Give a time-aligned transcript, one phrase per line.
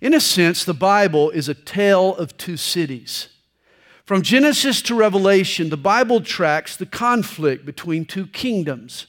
[0.00, 3.28] In a sense, the Bible is a tale of two cities.
[4.04, 9.06] From Genesis to Revelation, the Bible tracks the conflict between two kingdoms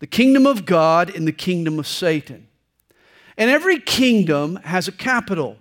[0.00, 2.48] the kingdom of God and the kingdom of Satan.
[3.38, 5.58] And every kingdom has a capital.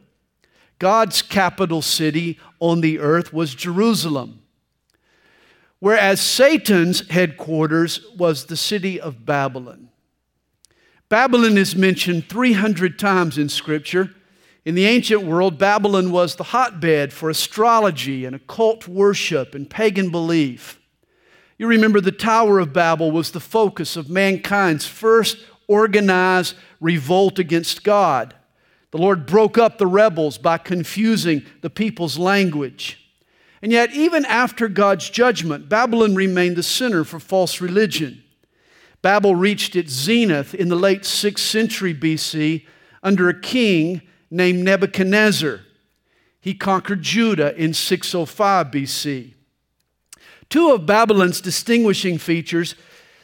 [0.79, 4.41] God's capital city on the earth was Jerusalem,
[5.77, 9.89] whereas Satan's headquarters was the city of Babylon.
[11.07, 14.09] Babylon is mentioned 300 times in Scripture.
[14.63, 20.11] In the ancient world, Babylon was the hotbed for astrology and occult worship and pagan
[20.11, 20.79] belief.
[21.57, 25.37] You remember the Tower of Babel was the focus of mankind's first
[25.67, 28.35] organized revolt against God.
[28.91, 32.97] The Lord broke up the rebels by confusing the people's language.
[33.63, 38.23] And yet, even after God's judgment, Babylon remained the center for false religion.
[39.01, 42.65] Babel reached its zenith in the late 6th century BC
[43.01, 45.61] under a king named Nebuchadnezzar.
[46.39, 49.33] He conquered Judah in 605 BC.
[50.49, 52.75] Two of Babylon's distinguishing features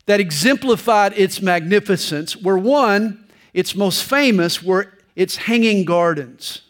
[0.06, 6.62] that exemplified its magnificence were one, its most famous were its hanging gardens.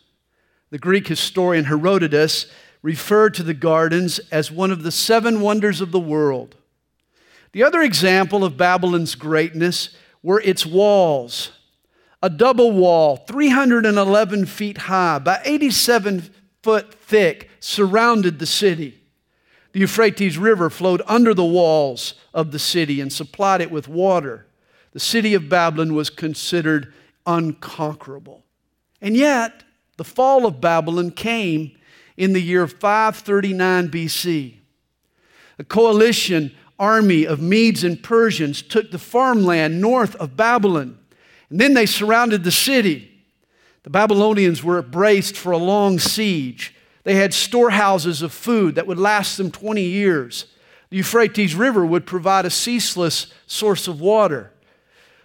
[0.70, 2.48] The Greek historian Herodotus
[2.82, 6.56] referred to the gardens as one of the seven wonders of the world.
[7.52, 9.90] The other example of Babylon's greatness
[10.24, 11.52] were its walls.
[12.22, 16.30] A double wall, 311 feet high by 87
[16.64, 19.04] foot thick, surrounded the city.
[19.73, 24.48] The Euphrates River flowed under the walls of the city and supplied it with water.
[24.94, 26.92] The city of Babylon was considered
[27.28, 28.44] unconquerable.
[29.02, 29.64] And yet,
[29.98, 31.78] the fall of Babylon came
[32.16, 34.56] in the year 539 BC.
[35.60, 40.98] A coalition army of Medes and Persians took the farmland north of Babylon,
[41.50, 43.12] and then they surrounded the city.
[43.84, 46.76] The Babylonians were braced for a long siege.
[47.04, 50.45] They had storehouses of food that would last them 20 years.
[50.89, 54.52] The Euphrates River would provide a ceaseless source of water.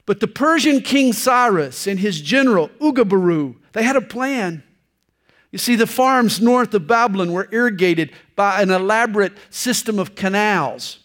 [0.06, 4.62] But the Persian king Cyrus and his general Ugabaru, they had a plan.
[5.50, 10.98] You see, the farms north of Babylon were irrigated by an elaborate system of canals.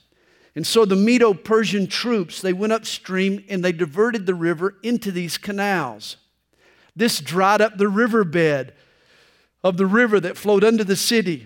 [0.57, 5.11] And so the Medo Persian troops, they went upstream and they diverted the river into
[5.11, 6.17] these canals.
[6.95, 8.73] This dried up the riverbed
[9.63, 11.45] of the river that flowed under the city,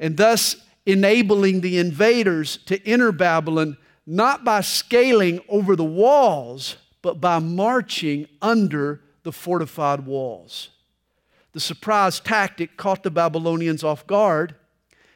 [0.00, 0.56] and thus
[0.86, 3.76] enabling the invaders to enter Babylon
[4.06, 10.70] not by scaling over the walls, but by marching under the fortified walls.
[11.52, 14.54] The surprise tactic caught the Babylonians off guard,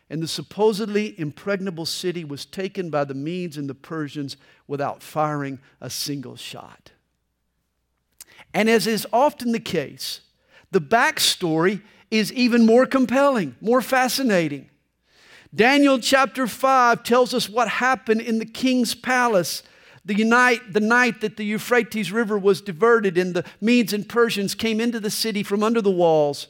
[0.08, 4.36] and the supposedly impregnable city was taken by the Medes and the Persians
[4.66, 6.92] without firing a single shot.
[8.54, 10.20] And as is often the case,
[10.70, 14.70] the backstory is even more compelling, more fascinating.
[15.54, 19.62] Daniel chapter 5 tells us what happened in the king's palace
[20.04, 24.54] the night, the night that the Euphrates River was diverted and the Medes and Persians
[24.54, 26.46] came into the city from under the walls.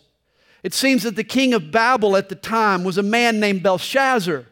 [0.63, 4.47] It seems that the king of Babel at the time was a man named Belshazzar.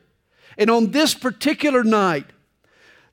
[0.57, 2.27] And on this particular night,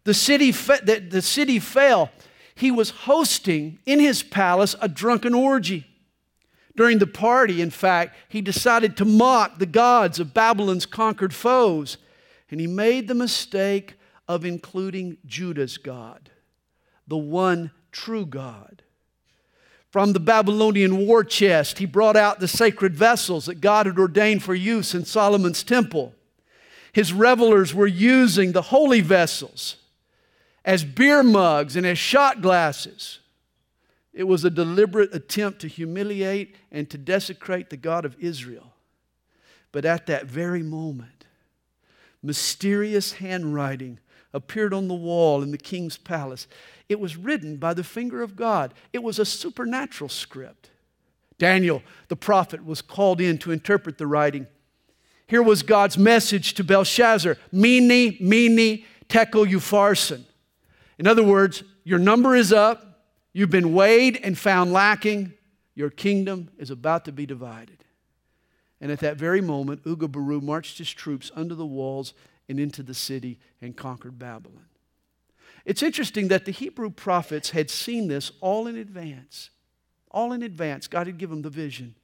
[0.03, 2.11] the city, the, the city fell.
[2.55, 5.87] He was hosting in his palace a drunken orgy.
[6.75, 11.97] During the party, in fact, he decided to mock the gods of Babylon's conquered foes,
[12.49, 13.95] and he made the mistake
[14.27, 16.29] of including Judah's God,
[17.07, 18.83] the one true God.
[19.91, 24.41] From the Babylonian war chest, he brought out the sacred vessels that God had ordained
[24.41, 26.15] for use in Solomon's temple.
[26.93, 29.75] His revelers were using the holy vessels
[30.63, 33.19] as beer mugs and as shot glasses.
[34.13, 38.73] It was a deliberate attempt to humiliate and to desecrate the God of Israel.
[39.73, 41.25] But at that very moment,
[42.23, 43.99] mysterious handwriting
[44.33, 46.47] appeared on the wall in the king's palace.
[46.91, 50.69] It was written by the finger of God, it was a supernatural script.
[51.37, 54.45] Daniel, the prophet, was called in to interpret the writing.
[55.25, 60.25] Here was God's message to Belshazzar Mene, mene, tekel upharsin.
[60.99, 63.05] In other words, your number is up.
[63.31, 65.31] You've been weighed and found lacking.
[65.73, 67.85] Your kingdom is about to be divided.
[68.81, 72.13] And at that very moment, Ugabaru marched his troops under the walls
[72.49, 74.65] and into the city and conquered Babylon.
[75.65, 79.49] It's interesting that the Hebrew prophets had seen this all in advance.
[80.09, 80.87] All in advance.
[80.87, 81.95] God had given them the vision.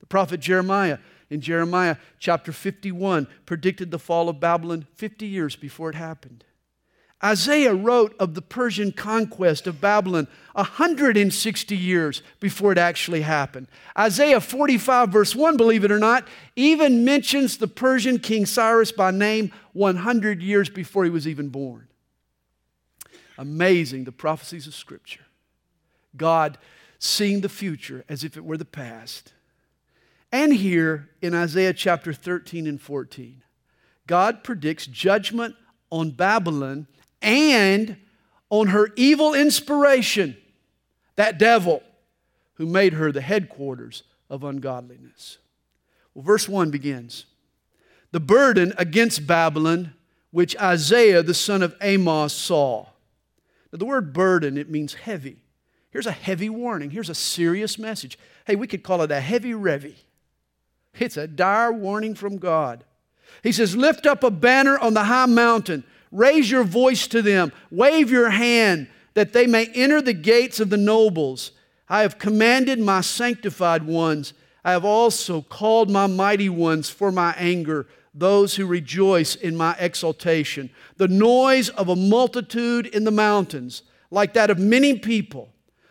[0.00, 0.98] The prophet Jeremiah
[1.30, 6.44] in Jeremiah chapter 51 predicted the fall of Babylon 50 years before it happened.
[7.24, 13.68] Isaiah wrote of the Persian conquest of Babylon 160 years before it actually happened.
[13.98, 19.12] Isaiah 45, verse 1, believe it or not, even mentions the Persian king Cyrus by
[19.12, 21.88] name 100 years before he was even born.
[23.38, 25.26] Amazing, the prophecies of Scripture.
[26.16, 26.58] God
[26.98, 29.32] seeing the future as if it were the past.
[30.32, 33.42] And here in Isaiah chapter 13 and 14,
[34.06, 35.54] God predicts judgment
[35.90, 36.86] on Babylon
[37.22, 37.96] and
[38.50, 40.36] on her evil inspiration,
[41.16, 41.82] that devil
[42.54, 45.38] who made her the headquarters of ungodliness.
[46.14, 47.26] Well, verse 1 begins
[48.12, 49.94] The burden against Babylon,
[50.30, 52.86] which Isaiah the son of Amos saw.
[53.72, 55.36] Now, the word burden, it means heavy.
[55.90, 56.90] Here's a heavy warning.
[56.90, 58.18] Here's a serious message.
[58.46, 59.94] Hey, we could call it a heavy revy.
[60.98, 62.84] It's a dire warning from God.
[63.42, 67.52] He says, Lift up a banner on the high mountain, raise your voice to them,
[67.70, 71.52] wave your hand, that they may enter the gates of the nobles.
[71.88, 74.32] I have commanded my sanctified ones.
[74.64, 77.86] I have also called my mighty ones for my anger,
[78.18, 80.70] those who rejoice in my exaltation.
[80.96, 85.50] The noise of a multitude in the mountains, like that of many people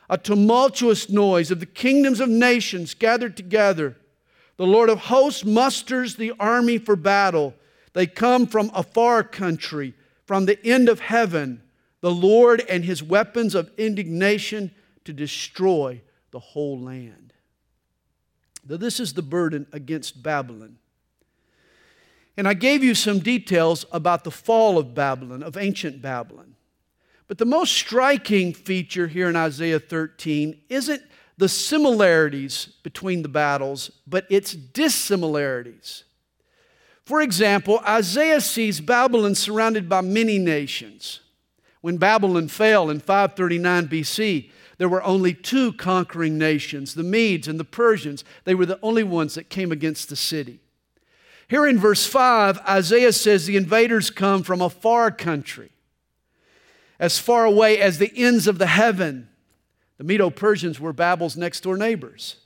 [0.10, 3.98] a tumultuous noise of the kingdoms of nations gathered together.
[4.58, 7.54] The Lord of hosts musters the army for battle.
[7.94, 9.94] They come from a far country,
[10.26, 11.62] from the end of heaven,
[12.02, 14.72] the Lord and his weapons of indignation
[15.06, 16.02] to destroy
[16.32, 17.34] the whole land.
[18.68, 20.78] Now, this is the burden against Babylon.
[22.38, 26.56] And I gave you some details about the fall of Babylon, of ancient Babylon.
[27.28, 31.02] But the most striking feature here in Isaiah 13 isn't
[31.38, 36.04] the similarities between the battles, but its dissimilarities.
[37.06, 41.22] For example, Isaiah sees Babylon surrounded by many nations.
[41.82, 47.60] When Babylon fell in 539 BC, there were only two conquering nations, the Medes and
[47.60, 48.24] the Persians.
[48.44, 50.60] They were the only ones that came against the city.
[51.48, 55.72] Here in verse 5, Isaiah says the invaders come from a far country
[57.00, 59.30] as far away as the ends of the heaven.
[59.98, 62.38] The Medo Persians were Babel's next door neighbors.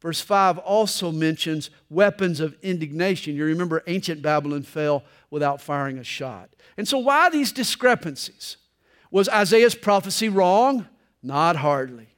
[0.00, 3.34] Verse 5 also mentions weapons of indignation.
[3.34, 6.50] You remember ancient Babylon fell without firing a shot.
[6.76, 8.56] And so, why these discrepancies?
[9.10, 10.86] Was Isaiah's prophecy wrong?
[11.22, 12.08] Not hardly.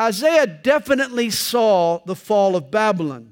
[0.00, 3.31] Isaiah definitely saw the fall of Babylon.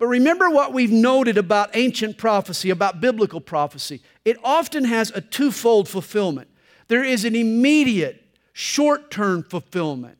[0.00, 4.00] But remember what we've noted about ancient prophecy, about biblical prophecy.
[4.24, 6.48] It often has a twofold fulfillment
[6.88, 8.20] there is an immediate,
[8.52, 10.18] short term fulfillment.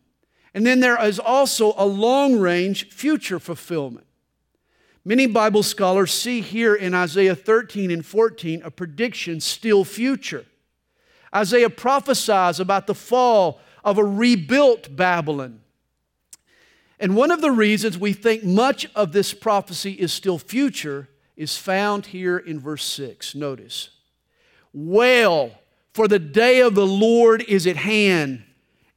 [0.55, 4.07] And then there is also a long range future fulfillment.
[5.05, 10.45] Many Bible scholars see here in Isaiah 13 and 14 a prediction still future.
[11.35, 15.61] Isaiah prophesies about the fall of a rebuilt Babylon.
[17.01, 21.57] And one of the reasons we think much of this prophecy is still future is
[21.57, 23.35] found here in verse 6.
[23.35, 23.89] Notice,
[24.75, 25.53] Wail,
[25.95, 28.45] for the day of the Lord is at hand.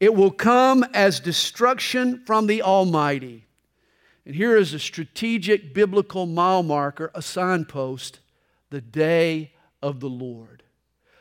[0.02, 3.46] It will come as destruction from the Almighty.
[4.26, 8.20] And here is a strategic biblical mile marker, a signpost
[8.70, 10.64] the day of the Lord.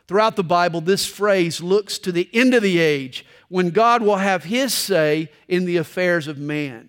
[0.08, 4.16] Throughout the Bible, this phrase looks to the end of the age when God will
[4.16, 6.88] have His say in the affairs of man.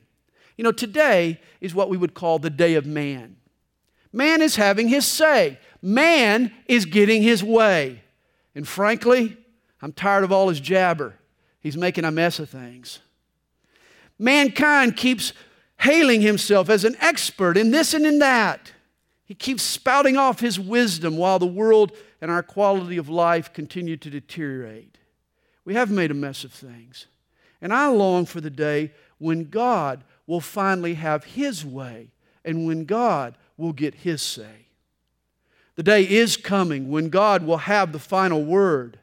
[0.57, 3.38] You know, today is what we would call the day of man.
[4.12, 8.03] Man is having his say, man is getting his way.
[8.53, 9.36] And frankly,
[9.82, 11.15] I'm tired of all his jabber.
[11.60, 13.00] He's making a mess of things.
[14.20, 15.34] Mankind keeps
[15.79, 18.72] hailing himself as an expert in this and in that.
[19.25, 21.93] He keeps spouting off his wisdom while the world
[22.24, 24.98] and our quality of life continue to deteriorate.
[25.65, 27.08] We have made a mess of things.
[27.62, 32.12] And I long for the day when God will finally have his way
[32.46, 34.68] and when God will get his say.
[35.75, 39.00] The day is coming when God will have the final word.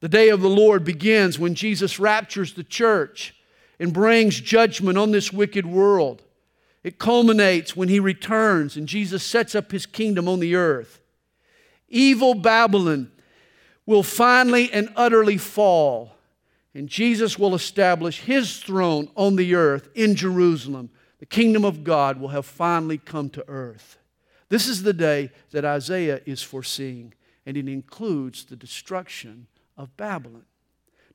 [0.00, 3.34] The day of the Lord begins when Jesus raptures the church
[3.78, 6.20] and brings judgment on this wicked world.
[6.84, 10.99] It culminates when he returns and Jesus sets up his kingdom on the earth.
[11.90, 13.10] Evil Babylon
[13.84, 16.14] will finally and utterly fall,
[16.72, 20.90] and Jesus will establish his throne on the earth in Jerusalem.
[21.18, 23.98] The kingdom of God will have finally come to earth.
[24.48, 30.44] This is the day that Isaiah is foreseeing, and it includes the destruction of Babylon.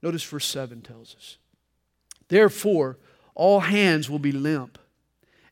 [0.02, 1.38] Notice verse 7 tells us
[2.28, 2.98] Therefore,
[3.34, 4.78] all hands will be limp,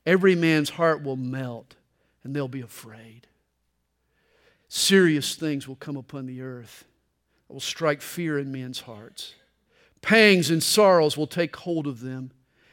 [0.05, 1.75] every man's heart will melt,
[2.23, 3.27] and they'll be afraid.
[4.73, 6.85] Serious things will come upon the earth
[7.47, 9.35] that will strike fear in men's hearts.
[10.01, 12.31] Pangs and sorrows will take hold of them.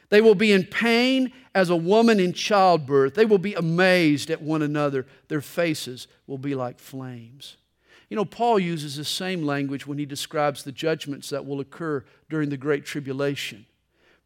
[0.09, 3.13] They will be in pain as a woman in childbirth.
[3.13, 5.05] They will be amazed at one another.
[5.27, 7.57] Their faces will be like flames.
[8.09, 12.03] You know, Paul uses the same language when he describes the judgments that will occur
[12.29, 13.67] during the Great Tribulation.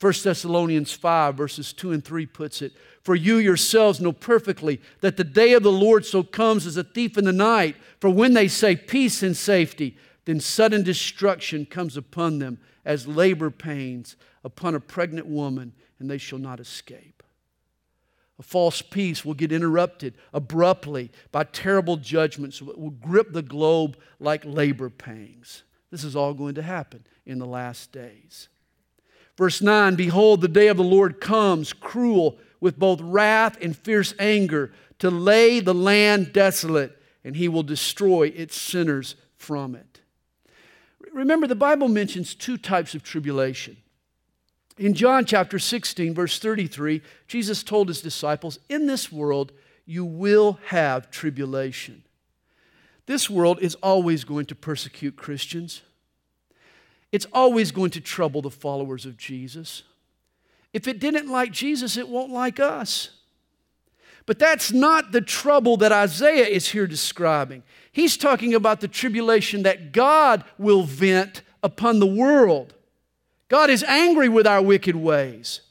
[0.01, 5.15] 1 Thessalonians 5, verses 2 and 3 puts it For you yourselves know perfectly that
[5.15, 7.77] the day of the Lord so comes as a thief in the night.
[8.01, 13.49] For when they say peace and safety, then sudden destruction comes upon them as labor
[13.49, 17.23] pains upon a pregnant woman, and they shall not escape.
[18.37, 23.97] A false peace will get interrupted abruptly by terrible judgments that will grip the globe
[24.19, 25.63] like labor pains.
[25.89, 28.49] This is all going to happen in the last days.
[29.37, 34.13] Verse 9 Behold, the day of the Lord comes, cruel, with both wrath and fierce
[34.17, 40.01] anger, to lay the land desolate, and he will destroy its sinners from it.
[41.13, 43.77] Remember, the Bible mentions two types of tribulation.
[44.77, 49.53] In John chapter 16, verse 33, Jesus told his disciples, In this world
[49.85, 52.03] you will have tribulation.
[53.05, 55.83] This world is always going to persecute Christians,
[57.15, 59.83] it's always going to trouble the followers of Jesus.
[60.73, 63.11] If it didn't like Jesus, it won't like us.
[64.25, 67.63] But that's not the trouble that Isaiah is here describing.
[67.89, 72.73] He's talking about the tribulation that God will vent upon the world.
[73.47, 75.61] God is angry with our wicked ways.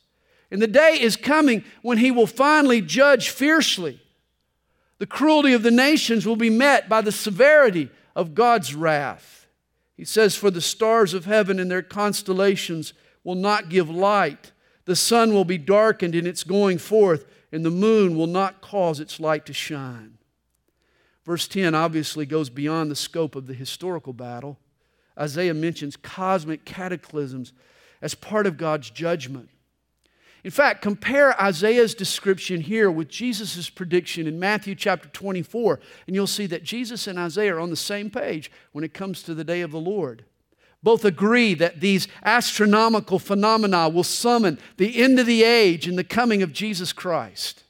[0.51, 4.01] And the day is coming when He will finally judge fiercely.
[4.97, 9.44] The cruelty of the nations will be met by the severity of God's wrath.
[9.97, 14.53] He says, For the stars of heaven and their constellations will not give light.
[14.85, 19.01] The sun will be darkened in its going forth, and the moon will not cause
[19.01, 20.19] its light to shine.
[21.25, 24.59] Verse 10 obviously goes beyond the scope of the historical battle.
[25.19, 27.53] Isaiah mentions cosmic cataclysms
[28.03, 29.49] as part of God's judgment.
[30.45, 36.27] In fact, compare Isaiah's description here with Jesus' prediction in Matthew chapter 24, and you'll
[36.27, 39.43] see that Jesus and Isaiah are on the same page when it comes to the
[39.43, 40.27] day of the Lord.
[40.83, 46.05] Both agree that these astronomical phenomena will summon the end of the age and the
[46.05, 47.65] coming of Jesus Christ.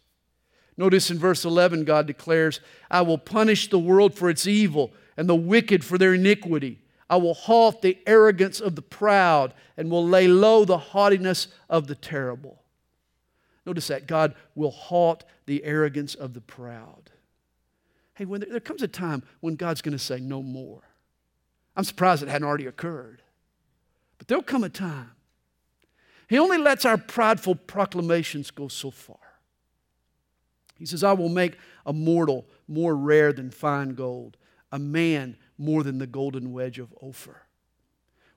[0.77, 2.59] Notice in verse 11, God declares,
[2.91, 6.81] I will punish the world for its evil and the wicked for their iniquity.
[7.09, 11.87] I will halt the arrogance of the proud and will lay low the haughtiness of
[11.87, 12.64] the terrible.
[13.67, 17.11] Notice that God will halt the arrogance of the proud.
[18.15, 20.83] Hey, when there, there comes a time when God's going to say no more.
[21.77, 23.23] I'm surprised it hadn't already occurred.
[24.19, 25.11] But there'll come a time.
[26.29, 29.19] He only lets our prideful proclamations go so far.
[30.79, 34.37] He says, I will make a mortal more rare than fine gold,
[34.73, 37.43] a man more than the golden wedge of Ophir.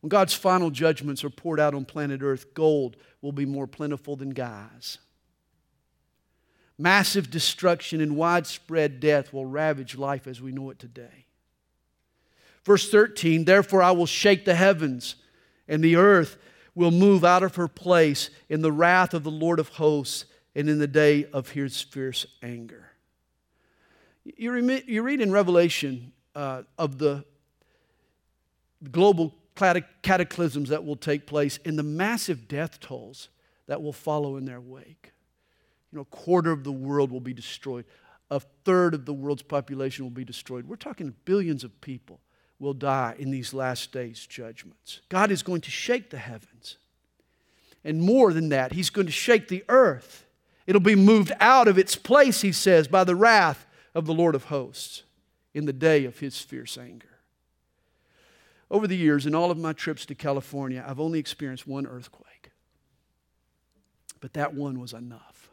[0.02, 4.16] When God's final judgments are poured out on planet Earth, gold will be more plentiful
[4.16, 5.00] than guys.
[6.78, 11.26] Massive destruction and widespread death will ravage life as we know it today.
[12.64, 15.16] Verse 13, therefore I will shake the heavens,
[15.68, 16.38] and the earth
[16.76, 20.70] will move out of her place in the wrath of the Lord of hosts and
[20.70, 22.92] in the day of his fierce anger.
[24.24, 27.24] You, remit, you read in Revelation uh, of the
[28.92, 33.30] global cataclysms that will take place and the massive death tolls
[33.66, 35.14] that will follow in their wake.
[35.92, 37.86] You know, a quarter of the world will be destroyed.
[38.30, 40.68] A third of the world's population will be destroyed.
[40.68, 42.20] We're talking billions of people
[42.60, 45.02] will die in these last days' judgments.
[45.10, 46.78] God is going to shake the heavens.
[47.84, 50.26] And more than that, He's going to shake the earth.
[50.66, 53.66] It'll be moved out of its place, he says, by the wrath
[53.96, 55.04] of the Lord of hosts
[55.54, 57.20] in the day of his fierce anger.
[58.70, 62.52] Over the years, in all of my trips to California, I've only experienced one earthquake.
[64.20, 65.47] But that one was enough.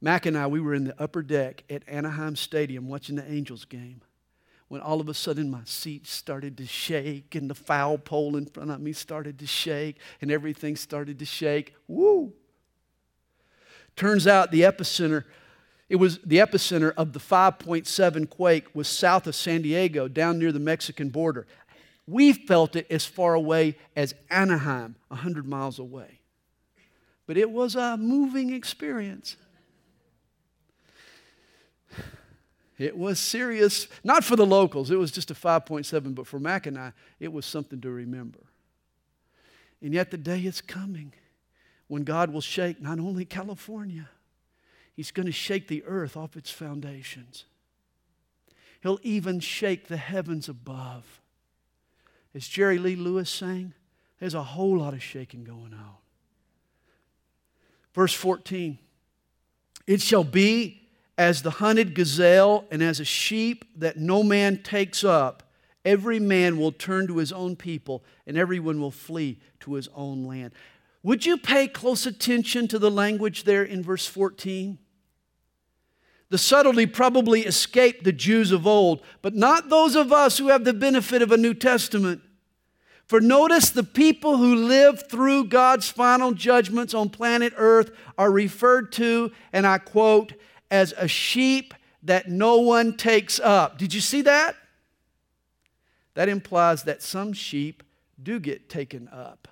[0.00, 3.64] Mac and I, we were in the upper deck at Anaheim Stadium watching the Angels
[3.64, 4.02] game
[4.68, 8.46] when all of a sudden my seat started to shake and the foul pole in
[8.46, 11.74] front of me started to shake and everything started to shake.
[11.88, 12.32] Woo!
[13.96, 15.24] Turns out the epicenter,
[15.88, 20.52] it was the epicenter of the 5.7 quake was south of San Diego, down near
[20.52, 21.46] the Mexican border.
[22.06, 26.20] We felt it as far away as Anaheim, 100 miles away.
[27.26, 29.36] But it was a moving experience.
[32.78, 36.66] It was serious, not for the locals, it was just a 5.7, but for Mac
[36.66, 38.38] and I, it was something to remember.
[39.82, 41.12] And yet the day is coming
[41.88, 44.08] when God will shake not only California,
[44.98, 47.44] He's going to shake the earth off its foundations.
[48.82, 51.20] He'll even shake the heavens above.
[52.34, 53.74] As Jerry Lee Lewis sang,
[54.18, 55.94] there's a whole lot of shaking going on.
[57.94, 58.76] Verse 14
[59.86, 60.87] It shall be
[61.18, 65.42] as the hunted gazelle and as a sheep that no man takes up.
[65.84, 70.24] Every man will turn to his own people, and everyone will flee to his own
[70.24, 70.52] land.
[71.02, 74.78] Would you pay close attention to the language there in verse 14?
[76.30, 80.64] The subtlety probably escaped the Jews of old, but not those of us who have
[80.64, 82.20] the benefit of a New Testament.
[83.06, 88.92] For notice the people who live through God's final judgments on planet Earth are referred
[88.92, 90.34] to, and I quote,
[90.70, 93.78] as a sheep that no one takes up.
[93.78, 94.56] Did you see that?
[96.14, 97.82] That implies that some sheep
[98.20, 99.48] do get taken up.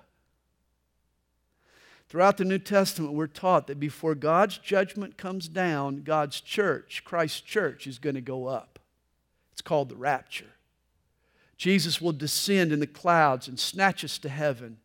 [2.09, 7.41] Throughout the New Testament, we're taught that before God's judgment comes down, God's church, Christ's
[7.41, 8.79] church, is going to go up.
[9.51, 10.53] It's called the rapture.
[11.57, 14.77] Jesus will descend in the clouds and snatch us to heaven.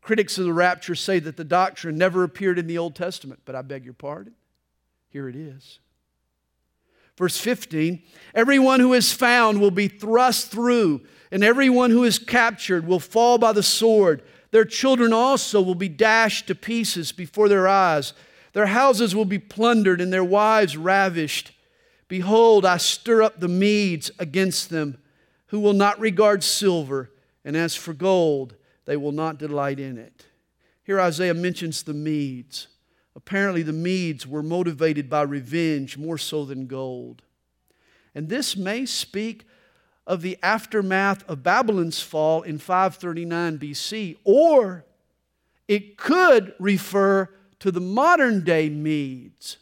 [0.00, 3.54] Critics of the rapture say that the doctrine never appeared in the Old Testament, but
[3.54, 4.34] I beg your pardon.
[5.10, 5.78] Here it is.
[7.18, 8.02] Verse 15
[8.34, 13.36] Everyone who is found will be thrust through, and everyone who is captured will fall
[13.36, 14.22] by the sword.
[14.52, 18.14] Their children also will be dashed to pieces before their eyes.
[18.52, 21.52] Their houses will be plundered and their wives ravished.
[22.08, 24.98] Behold, I stir up the Medes against them,
[25.48, 27.10] who will not regard silver,
[27.44, 30.26] and as for gold, they will not delight in it.
[30.82, 32.66] Here Isaiah mentions the Medes.
[33.16, 37.22] Apparently, the Medes were motivated by revenge more so than gold.
[38.14, 39.46] And this may speak
[40.06, 44.84] of the aftermath of Babylon's fall in 539 BC, or
[45.68, 47.28] it could refer
[47.60, 49.58] to the modern day Medes.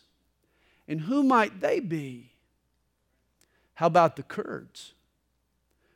[0.86, 2.32] And who might they be?
[3.74, 4.94] How about the Kurds?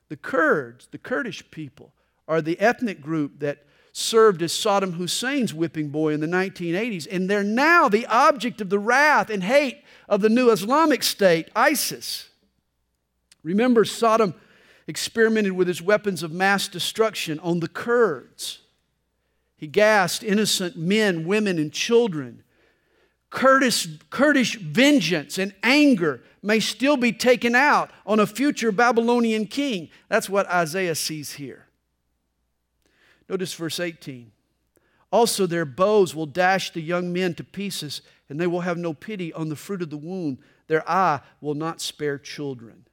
[0.09, 1.92] The Kurds, the Kurdish people,
[2.28, 7.28] are the ethnic group that served as Saddam Hussein's whipping boy in the 1980s, and
[7.28, 12.31] they're now the object of the wrath and hate of the new Islamic State, ISIS.
[13.42, 14.35] Remember, Saddam
[14.87, 18.61] experimented with his weapons of mass destruction on the Kurds.
[19.57, 22.42] He gassed innocent men, women, and children.
[23.31, 29.88] Kurdish, Kurdish vengeance and anger may still be taken out on a future Babylonian king.
[30.09, 31.66] That's what Isaiah sees here.
[33.33, 34.31] Notice verse 18.
[35.11, 38.92] Also, their bows will dash the young men to pieces, and they will have no
[38.92, 40.38] pity on the fruit of the womb.
[40.66, 42.85] Their eye will not spare children.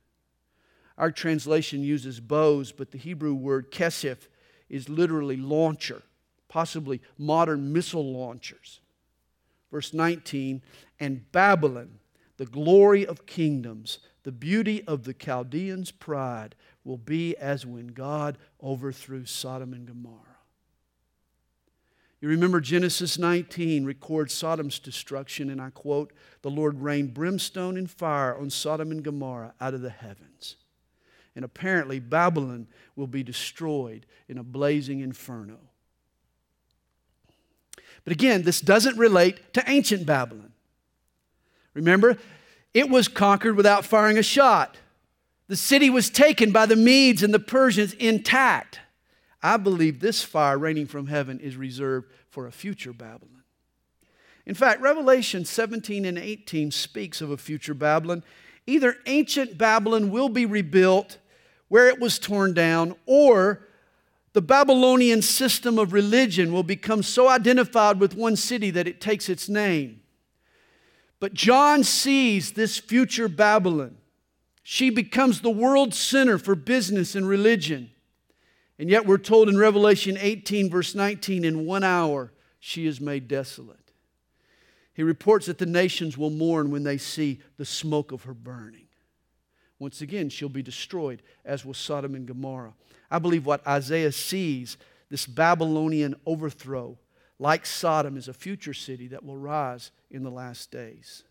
[0.97, 4.29] Our translation uses bows, but the Hebrew word kesef
[4.69, 6.03] is literally launcher,
[6.47, 8.79] possibly modern missile launchers.
[9.69, 10.61] Verse 19,
[11.01, 11.99] and Babylon,
[12.37, 18.37] the glory of kingdoms, the beauty of the Chaldeans' pride, will be as when God
[18.63, 20.28] overthrew Sodom and Gomorrah.
[22.21, 27.89] You remember Genesis 19 records Sodom's destruction, and I quote, The Lord rained brimstone and
[27.89, 30.57] fire on Sodom and Gomorrah out of the heavens.
[31.35, 35.59] And apparently, Babylon will be destroyed in a blazing inferno.
[38.03, 40.51] But again, this doesn't relate to ancient Babylon.
[41.73, 42.17] Remember,
[42.73, 44.77] it was conquered without firing a shot.
[45.47, 48.79] The city was taken by the Medes and the Persians intact.
[49.41, 53.43] I believe this fire raining from heaven is reserved for a future Babylon.
[54.45, 58.23] In fact, Revelation 17 and 18 speaks of a future Babylon.
[58.67, 61.17] Either ancient Babylon will be rebuilt
[61.67, 63.67] where it was torn down, or
[64.33, 69.29] the Babylonian system of religion will become so identified with one city that it takes
[69.29, 70.01] its name.
[71.19, 73.97] But John sees this future Babylon.
[74.63, 77.91] She becomes the world center for business and religion.
[78.79, 83.27] And yet we're told in Revelation 18, verse 19, in one hour she is made
[83.27, 83.77] desolate.
[84.93, 88.87] He reports that the nations will mourn when they see the smoke of her burning.
[89.79, 92.73] Once again, she'll be destroyed, as was Sodom and Gomorrah.
[93.11, 94.77] I believe what Isaiah sees,
[95.09, 96.97] this Babylonian overthrow,
[97.37, 101.23] like Sodom, is a future city that will rise in the last days.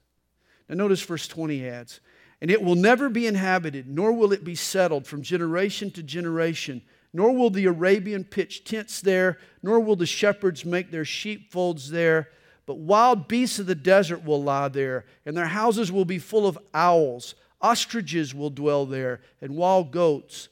[0.68, 2.00] Now, notice verse 20 adds,
[2.40, 6.82] And it will never be inhabited, nor will it be settled from generation to generation,
[7.12, 12.28] nor will the Arabian pitch tents there, nor will the shepherds make their sheepfolds there.
[12.66, 16.46] But wild beasts of the desert will lie there, and their houses will be full
[16.46, 17.34] of owls.
[17.60, 20.48] Ostriches will dwell there, and wild goats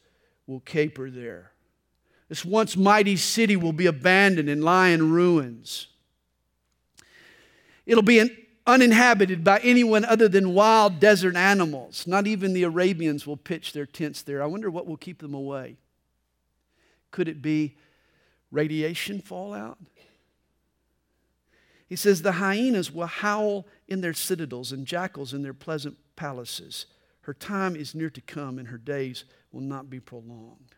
[0.46, 1.52] will caper there.
[2.28, 5.88] This once mighty city will be abandoned and lie in ruins.
[7.84, 12.06] It'll be an uninhabited by anyone other than wild desert animals.
[12.06, 14.42] Not even the Arabians will pitch their tents there.
[14.42, 15.76] I wonder what will keep them away.
[17.16, 17.78] Could it be
[18.50, 19.78] radiation fallout?
[21.88, 26.84] He says, The hyenas will howl in their citadels and jackals in their pleasant palaces.
[27.22, 30.74] Her time is near to come, and her days will not be prolonged.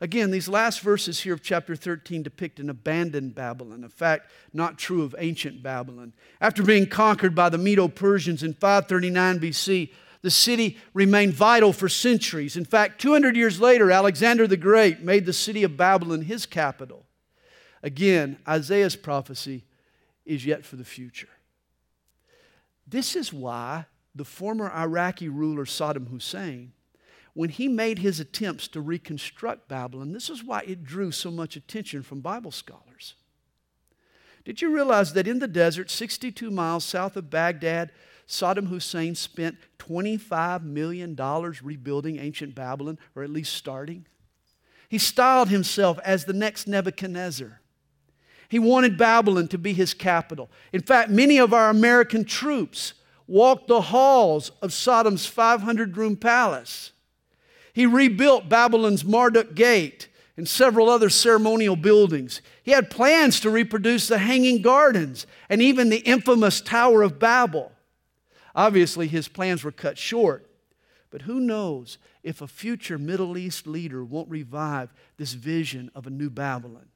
[0.00, 4.78] Again, these last verses here of chapter 13 depict an abandoned Babylon, a fact not
[4.78, 6.12] true of ancient Babylon.
[6.40, 9.90] After being conquered by the Medo Persians in 539 BC,
[10.22, 12.56] the city remained vital for centuries.
[12.56, 17.06] In fact, 200 years later, Alexander the Great made the city of Babylon his capital.
[17.82, 19.64] Again, Isaiah's prophecy
[20.24, 21.28] is yet for the future.
[22.86, 26.72] This is why the former Iraqi ruler Saddam Hussein,
[27.34, 31.56] when he made his attempts to reconstruct Babylon, this is why it drew so much
[31.56, 33.14] attention from Bible scholars.
[34.44, 37.90] Did you realize that in the desert, 62 miles south of Baghdad,
[38.32, 41.14] Saddam Hussein spent $25 million
[41.62, 44.06] rebuilding ancient Babylon, or at least starting?
[44.88, 47.60] He styled himself as the next Nebuchadnezzar.
[48.48, 50.50] He wanted Babylon to be his capital.
[50.72, 52.94] In fact, many of our American troops
[53.26, 56.92] walked the halls of Saddam's 500 room palace.
[57.74, 62.40] He rebuilt Babylon's Marduk Gate and several other ceremonial buildings.
[62.62, 67.71] He had plans to reproduce the Hanging Gardens and even the infamous Tower of Babel.
[68.54, 70.48] Obviously, his plans were cut short.
[71.10, 76.10] But who knows if a future Middle East leader won't revive this vision of a
[76.10, 76.88] new Babylon?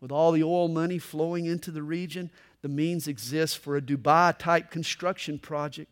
[0.00, 2.30] With all the oil money flowing into the region,
[2.62, 5.90] the means exist for a Dubai type construction project.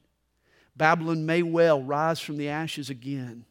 [0.77, 3.47] Babylon may well rise from the ashes again.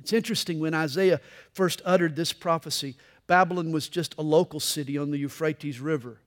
[0.00, 1.20] It's interesting when Isaiah
[1.52, 6.20] first uttered this prophecy, Babylon was just a local city on the Euphrates River.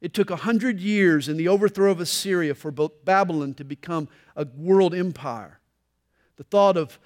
[0.00, 4.46] It took a hundred years in the overthrow of Assyria for Babylon to become a
[4.56, 5.58] world empire.
[6.36, 6.98] The thought of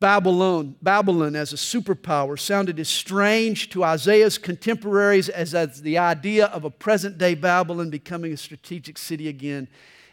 [0.00, 6.46] Babylon, Babylon as a superpower sounded as strange to Isaiah's contemporaries as, as the idea
[6.46, 9.66] of a present day Babylon becoming a strategic city again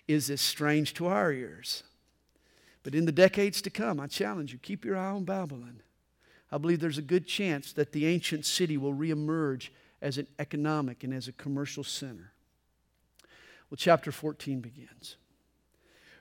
[0.08, 1.84] is as strange to our ears.
[2.84, 5.82] But in the decades to come, I challenge you keep your eye on Babylon.
[6.52, 9.70] I believe there's a good chance that the ancient city will reemerge
[10.02, 12.32] as an economic and as a commercial center.
[13.70, 15.18] Well, chapter 14 begins.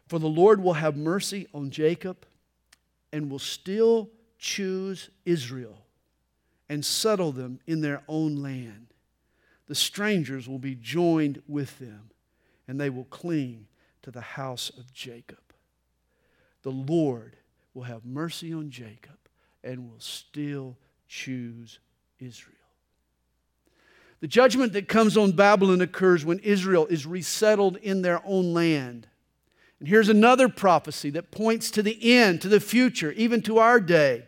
[0.06, 2.26] For the Lord will have mercy on Jacob
[3.12, 5.84] and will still choose Israel
[6.68, 8.86] and settle them in their own land.
[9.66, 12.10] The strangers will be joined with them,
[12.66, 13.66] and they will cling
[14.02, 15.38] to the house of Jacob.
[16.62, 17.36] The Lord
[17.74, 19.18] will have mercy on Jacob
[19.62, 20.76] and will still
[21.08, 21.78] choose
[22.18, 22.59] Israel.
[24.20, 29.06] The judgment that comes on Babylon occurs when Israel is resettled in their own land.
[29.78, 33.80] And here's another prophecy that points to the end, to the future, even to our
[33.80, 34.24] day.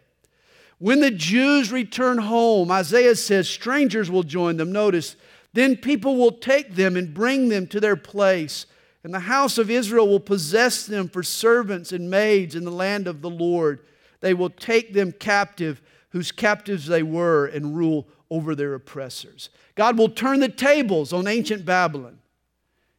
[0.78, 4.72] When the Jews return home, Isaiah says strangers will join them.
[4.72, 5.14] Notice,
[5.52, 8.64] then people will take them and bring them to their place.
[9.04, 13.06] And the house of Israel will possess them for servants and maids in the land
[13.06, 13.80] of the Lord.
[14.20, 19.50] They will take them captive, whose captives they were, and rule over their oppressors.
[19.74, 22.18] God will turn the tables on ancient Babylon.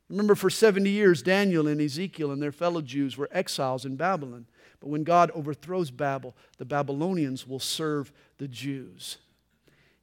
[0.07, 4.45] Remember, for 70 years, Daniel and Ezekiel and their fellow Jews were exiles in Babylon.
[4.79, 9.17] But when God overthrows Babel, the Babylonians will serve the Jews.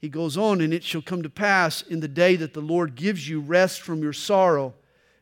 [0.00, 2.96] He goes on, and it shall come to pass in the day that the Lord
[2.96, 4.74] gives you rest from your sorrow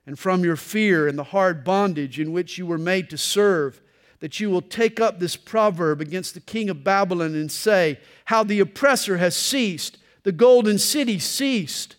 [0.07, 3.83] and from your fear and the hard bondage in which you were made to serve,
[4.21, 8.43] that you will take up this proverb against the king of Babylon and say, How
[8.43, 11.97] the oppressor has ceased, the golden city ceased.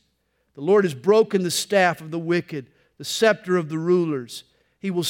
[0.55, 2.67] The Lord has broken the staff of the wicked
[2.99, 4.43] the scepter of the rulers.
[4.79, 5.05] He, will,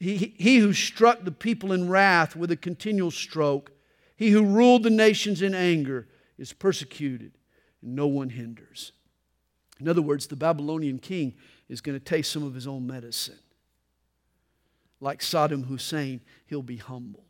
[0.00, 3.72] he, he who struck the people in wrath with a continual stroke,
[4.16, 7.32] he who ruled the nations in anger, is persecuted,
[7.82, 8.92] and no one hinders.
[9.80, 11.34] In other words, the Babylonian king
[11.68, 13.38] is going to taste some of his own medicine.
[15.00, 17.24] Like Saddam Hussein, he'll be humbled.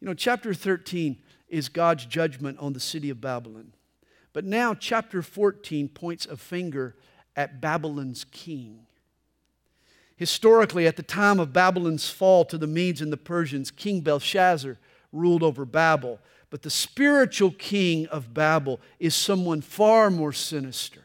[0.00, 3.72] You know, chapter 13 is God's judgment on the city of Babylon.
[4.32, 6.94] But now, chapter 14 points a finger
[7.36, 8.86] at Babylon's king.
[10.16, 14.78] Historically, at the time of Babylon's fall to the Medes and the Persians, King Belshazzar
[15.12, 16.20] ruled over Babel.
[16.50, 21.04] But the spiritual king of Babel is someone far more sinister.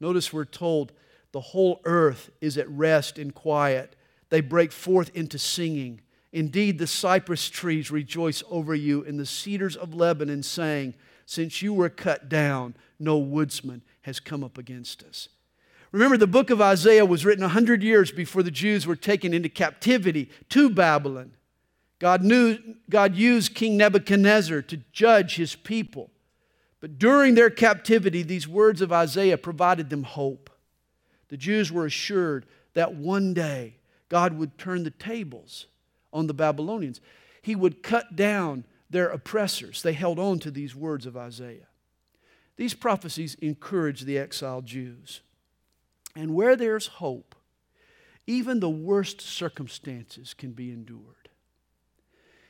[0.00, 0.92] Notice we're told
[1.36, 3.94] the whole earth is at rest and quiet.
[4.30, 6.00] They break forth into singing.
[6.32, 10.94] Indeed, the cypress trees rejoice over you, and the cedars of Lebanon, saying,
[11.26, 15.28] since you were cut down, no woodsman has come up against us.
[15.92, 19.50] Remember, the book of Isaiah was written 100 years before the Jews were taken into
[19.50, 21.32] captivity to Babylon.
[21.98, 22.56] God, knew,
[22.88, 26.10] God used King Nebuchadnezzar to judge his people.
[26.80, 30.48] But during their captivity, these words of Isaiah provided them hope.
[31.28, 33.76] The Jews were assured that one day
[34.08, 35.66] God would turn the tables
[36.12, 37.00] on the Babylonians.
[37.42, 39.82] He would cut down their oppressors.
[39.82, 41.68] They held on to these words of Isaiah.
[42.56, 45.20] These prophecies encourage the exiled Jews.
[46.14, 47.34] And where there's hope,
[48.26, 51.28] even the worst circumstances can be endured.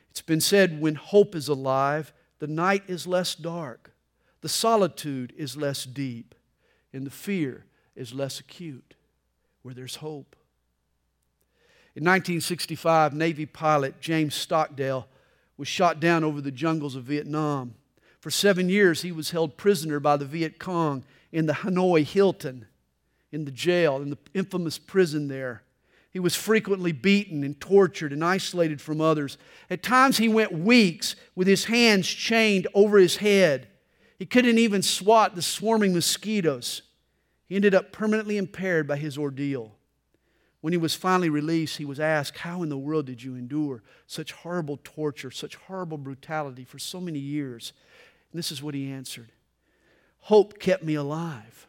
[0.09, 3.93] It's been said when hope is alive, the night is less dark,
[4.41, 6.33] the solitude is less deep,
[6.93, 7.66] and the fear
[7.97, 8.93] is less acute.
[9.63, 10.35] Where there's hope.
[11.95, 15.07] In 1965, Navy pilot James Stockdale
[15.57, 17.73] was shot down over the jungles of Vietnam.
[18.19, 22.67] For seven years, he was held prisoner by the Viet Cong in the Hanoi Hilton
[23.31, 25.63] in the jail, in the infamous prison there.
[26.11, 29.37] He was frequently beaten and tortured and isolated from others.
[29.69, 33.67] At times, he went weeks with his hands chained over his head.
[34.17, 36.81] He couldn't even swat the swarming mosquitoes.
[37.47, 39.75] He ended up permanently impaired by his ordeal.
[40.61, 43.83] When he was finally released, he was asked, How in the world did you endure
[44.05, 47.73] such horrible torture, such horrible brutality for so many years?
[48.31, 49.31] And this is what he answered
[50.19, 51.67] Hope kept me alive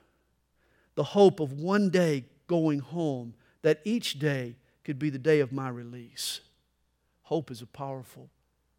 [0.98, 5.52] the hope of one day going home, that each day could be the day of
[5.52, 6.40] my release.
[7.22, 8.30] Hope is a powerful,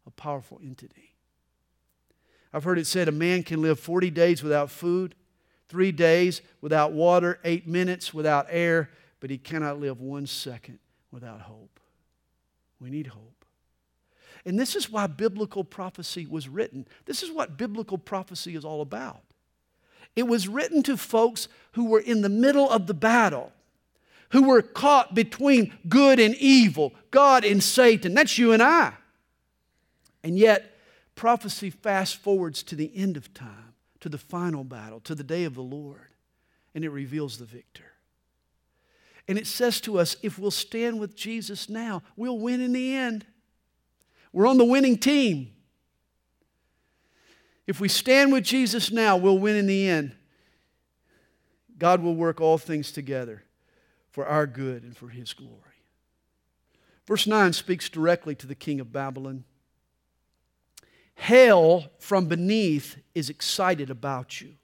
[0.06, 1.14] a powerful entity.
[2.52, 5.14] I've heard it said a man can live 40 days without food,
[5.70, 10.78] three days without water, eight minutes without air, but he cannot live one second
[11.10, 11.80] without hope.
[12.80, 13.44] We need hope.
[14.44, 16.86] And this is why biblical prophecy was written.
[17.04, 19.22] This is what biblical prophecy is all about.
[20.16, 23.52] It was written to folks who were in the middle of the battle,
[24.30, 28.14] who were caught between good and evil, God and Satan.
[28.14, 28.94] That's you and I.
[30.24, 30.76] And yet,
[31.14, 33.69] prophecy fast forwards to the end of time,
[34.00, 36.08] to the final battle, to the day of the Lord,
[36.74, 37.84] and it reveals the victor.
[39.28, 42.94] And it says to us if we'll stand with Jesus now, we'll win in the
[42.94, 43.26] end.
[44.32, 45.52] We're on the winning team.
[47.66, 50.12] If we stand with Jesus now, we'll win in the end.
[51.78, 53.44] God will work all things together
[54.10, 55.54] for our good and for his glory.
[57.06, 59.44] Verse 9 speaks directly to the king of Babylon.
[61.20, 64.54] Hell from beneath is excited about you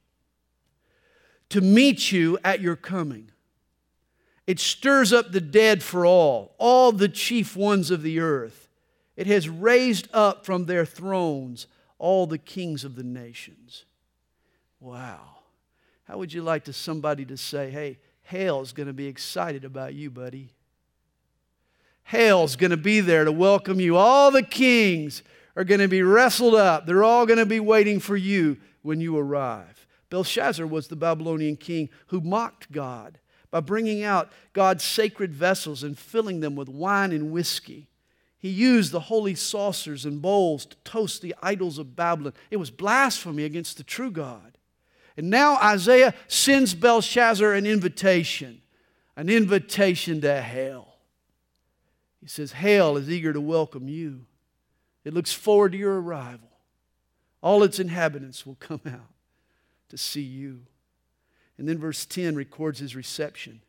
[1.51, 3.31] to meet you at your coming.
[4.47, 8.69] It stirs up the dead for all, all the chief ones of the earth.
[9.19, 11.66] It has raised up from their thrones
[11.99, 13.85] all the kings of the nations.
[14.81, 15.21] Wow.
[16.05, 19.92] How would you like to somebody to say, hey, hell's going to be excited about
[19.92, 20.55] you, buddy?
[22.05, 23.99] Hell's going to be there to welcome you.
[23.99, 25.23] All the kings
[25.57, 26.87] are going to be wrestled up.
[26.87, 29.87] They're all going to be waiting for you when you arrive.
[30.11, 33.19] Belshazzar was the Babylonian king who mocked God
[33.51, 37.88] by bringing out God's sacred vessels and filling them with wine and whiskey.
[38.38, 42.35] He used the holy saucers and bowls to toast the idols of Babylon.
[42.51, 44.59] It was blasphemy against the true God.
[45.16, 48.61] And now Isaiah sends Belshazzar an invitation,
[49.16, 50.99] an invitation to hell.
[52.21, 54.27] He says, Hell is eager to welcome you.
[55.07, 56.51] It looks forward to your arrival.
[57.40, 59.14] All its inhabitants will come out
[59.88, 60.62] to see you.
[61.57, 63.61] And then verse 10 records his reception.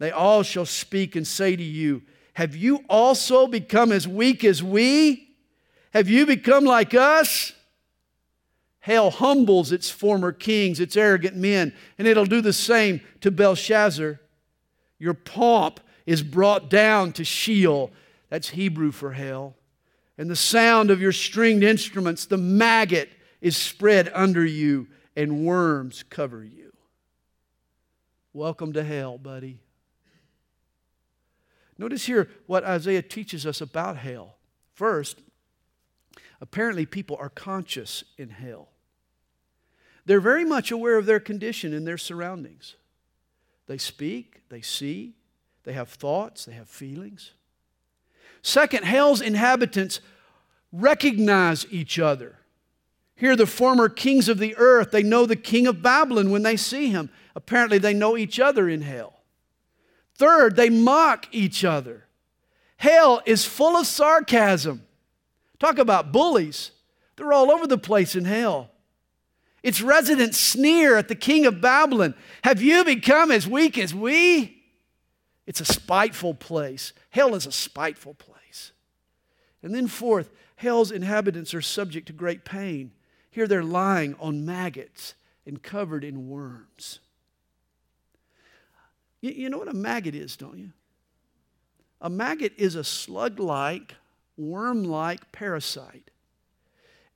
[0.00, 2.02] They all shall speak and say to you,
[2.34, 5.36] have you also become as weak as we?
[5.92, 7.52] Have you become like us?
[8.80, 14.18] Hell humbles its former kings, its arrogant men, and it'll do the same to Belshazzar.
[14.98, 17.92] Your pomp is brought down to Sheol.
[18.30, 19.54] That's Hebrew for hell.
[20.18, 26.02] And the sound of your stringed instruments, the maggot, is spread under you, and worms
[26.08, 26.72] cover you.
[28.32, 29.60] Welcome to hell, buddy.
[31.78, 34.36] Notice here what Isaiah teaches us about hell.
[34.72, 35.20] First,
[36.40, 38.68] apparently people are conscious in hell.
[40.06, 42.76] They're very much aware of their condition and their surroundings.
[43.66, 45.14] They speak, they see,
[45.64, 47.32] they have thoughts, they have feelings.
[48.46, 49.98] Second, hell's inhabitants
[50.70, 52.38] recognize each other.
[53.16, 56.56] Here, the former kings of the earth, they know the king of Babylon when they
[56.56, 57.10] see him.
[57.34, 59.14] Apparently, they know each other in hell.
[60.14, 62.04] Third, they mock each other.
[62.76, 64.86] Hell is full of sarcasm.
[65.58, 66.70] Talk about bullies.
[67.16, 68.70] They're all over the place in hell.
[69.64, 72.14] Its residents sneer at the king of Babylon.
[72.44, 74.62] Have you become as weak as we?
[75.48, 76.92] It's a spiteful place.
[77.10, 78.35] Hell is a spiteful place.
[79.66, 82.92] And then, fourth, hell's inhabitants are subject to great pain.
[83.32, 87.00] Here they're lying on maggots and covered in worms.
[89.20, 90.70] You, you know what a maggot is, don't you?
[92.00, 93.96] A maggot is a slug like,
[94.36, 96.12] worm like parasite.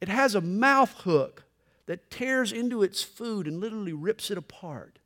[0.00, 1.44] It has a mouth hook
[1.86, 4.98] that tears into its food and literally rips it apart.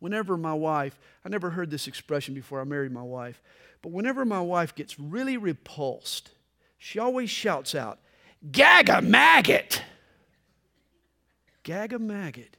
[0.00, 3.40] Whenever my wife, I never heard this expression before I married my wife,
[3.86, 6.32] but whenever my wife gets really repulsed,
[6.76, 8.00] she always shouts out,
[8.50, 9.80] Gag a maggot!
[11.62, 12.56] Gag a maggot.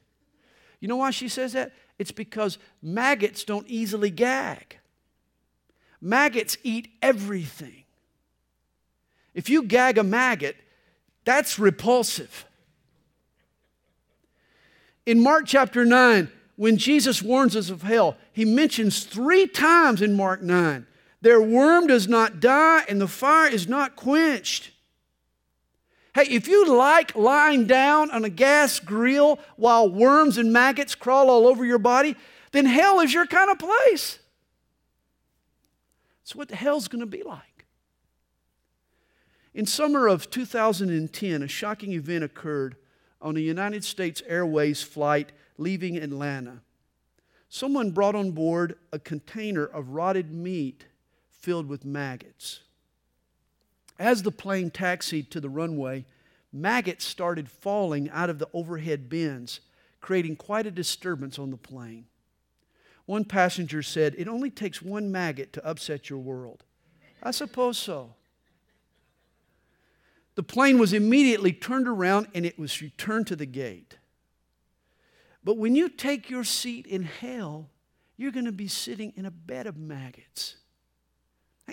[0.80, 1.74] You know why she says that?
[2.00, 4.78] It's because maggots don't easily gag.
[6.00, 7.84] Maggots eat everything.
[9.34, 10.56] If you gag a maggot,
[11.26, 12.46] that's repulsive.
[15.06, 20.16] In Mark chapter 9, when Jesus warns us of hell, he mentions three times in
[20.16, 20.88] Mark 9
[21.22, 24.72] their worm does not die and the fire is not quenched.
[26.14, 31.30] Hey, if you like lying down on a gas grill while worms and maggots crawl
[31.30, 32.16] all over your body,
[32.52, 34.20] then hell is your kind of place.
[36.22, 37.66] That's what the hell's going to be like.
[39.54, 42.76] In summer of 2010, a shocking event occurred
[43.22, 46.62] on a United States Airways flight leaving Atlanta.
[47.50, 50.86] Someone brought on board a container of rotted meat
[51.48, 52.60] filled with maggots.
[53.98, 56.04] As the plane taxied to the runway,
[56.52, 59.62] maggots started falling out of the overhead bins,
[60.02, 62.08] creating quite a disturbance on the plane.
[63.06, 66.66] One passenger said, It only takes one maggot to upset your world.
[67.24, 68.16] I suppose so.
[70.36, 73.98] The plane was immediately turned around and it was returned to the gate.
[75.46, 77.70] But when you take your seat in hell,
[78.18, 80.58] you're going to be sitting in a bed of maggots.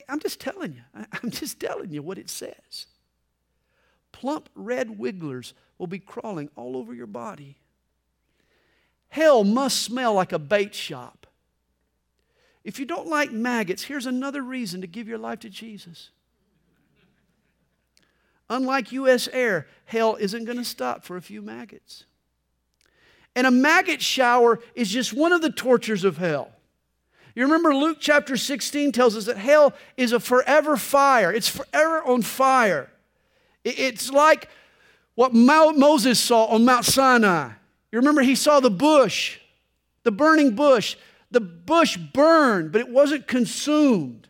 [0.09, 0.83] I'm just telling you.
[1.23, 2.87] I'm just telling you what it says.
[4.13, 7.57] Plump red wigglers will be crawling all over your body.
[9.09, 11.27] Hell must smell like a bait shop.
[12.65, 16.11] If you don't like maggots, here's another reason to give your life to Jesus.
[18.49, 22.05] Unlike US air, hell isn't going to stop for a few maggots.
[23.37, 26.54] And a maggot shower is just one of the tortures of hell.
[27.35, 32.03] You remember Luke chapter 16 tells us that hell is a forever fire, it's forever
[32.05, 32.91] on fire.
[33.65, 34.49] It's like
[35.15, 37.51] what Moses saw on Mount Sinai.
[37.91, 39.39] You remember he saw the bush,
[40.03, 40.97] the burning bush.
[41.35, 44.29] The bush burned, but it wasn't consumed.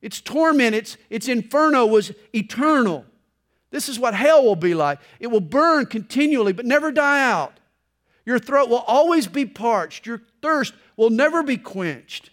[0.00, 3.04] Its torment, its, its inferno was eternal.
[3.72, 5.00] This is what hell will be like.
[5.18, 7.58] It will burn continually, but never die out.
[8.24, 10.06] Your throat will always be parched.
[10.06, 12.30] Your thirst will never be quenched.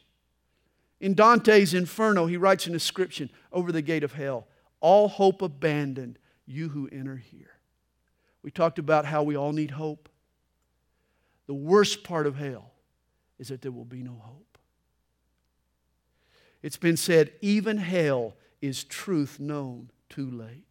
[1.04, 4.48] In Dante's Inferno, he writes an inscription over the gate of hell
[4.80, 7.58] All hope abandoned, you who enter here.
[8.42, 10.08] We talked about how we all need hope.
[11.46, 12.72] The worst part of hell
[13.38, 14.58] is that there will be no hope.
[16.62, 20.64] It's been said, even hell is truth known too late.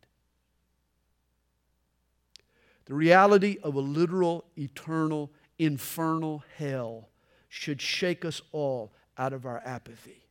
[2.87, 7.11] The reality of a literal, eternal, infernal hell
[7.51, 10.22] should shake us all out of our apathy.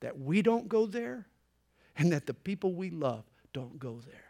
[0.00, 1.26] That we don't go there
[1.96, 4.24] and that the people we love don't go there.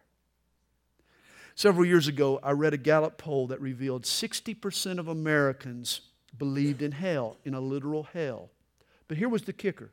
[1.55, 6.03] Several years ago, I read a Gallup poll that revealed 60% of Americans
[6.39, 8.49] believed in hell, in a literal hell.
[9.09, 9.91] But here was the kicker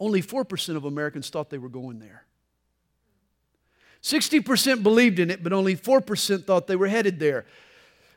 [0.00, 2.24] only 4% of Americans thought they were going there.
[4.02, 7.44] 60% believed in it, but only 4% thought they were headed there.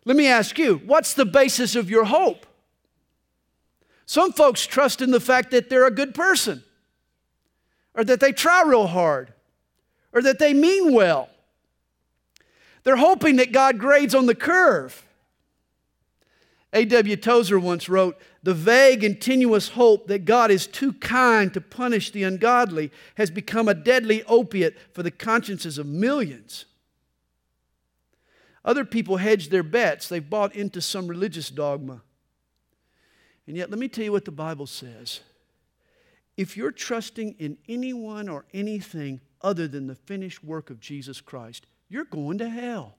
[0.05, 2.45] Let me ask you, what's the basis of your hope?
[4.13, 6.63] Some folks trust in the fact that they're a good person,
[7.95, 9.33] or that they try real hard,
[10.11, 11.29] or that they mean well.
[12.83, 15.03] They're hoping that God grades on the curve.
[16.73, 17.15] A.W.
[17.15, 22.11] Tozer once wrote The vague and tenuous hope that God is too kind to punish
[22.11, 26.65] the ungodly has become a deadly opiate for the consciences of millions.
[28.63, 32.03] Other people hedge their bets, they've bought into some religious dogma.
[33.47, 35.19] And yet, let me tell you what the Bible says.
[36.37, 41.67] If you're trusting in anyone or anything other than the finished work of Jesus Christ,
[41.89, 42.95] you're going to hell.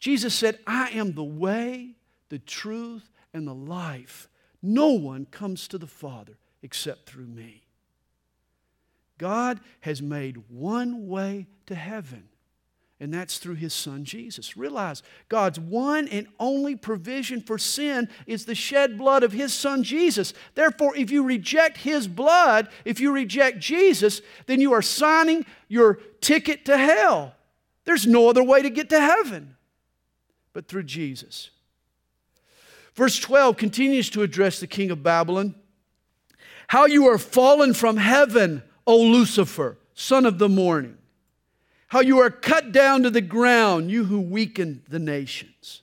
[0.00, 1.96] Jesus said, I am the way,
[2.28, 4.28] the truth, and the life.
[4.62, 7.62] No one comes to the Father except through me.
[9.18, 12.28] God has made one way to heaven,
[13.00, 14.56] and that's through his son Jesus.
[14.56, 19.84] Realize God's one and only provision for sin is the shed blood of his son
[19.84, 20.34] Jesus.
[20.54, 26.00] Therefore, if you reject his blood, if you reject Jesus, then you are signing your
[26.20, 27.34] ticket to hell.
[27.84, 29.56] There's no other way to get to heaven
[30.52, 31.50] but through Jesus.
[32.94, 35.54] Verse 12 continues to address the king of Babylon.
[36.66, 40.98] How you are fallen from heaven, O Lucifer, son of the morning
[41.88, 45.82] how you are cut down to the ground, you who weakened the nations.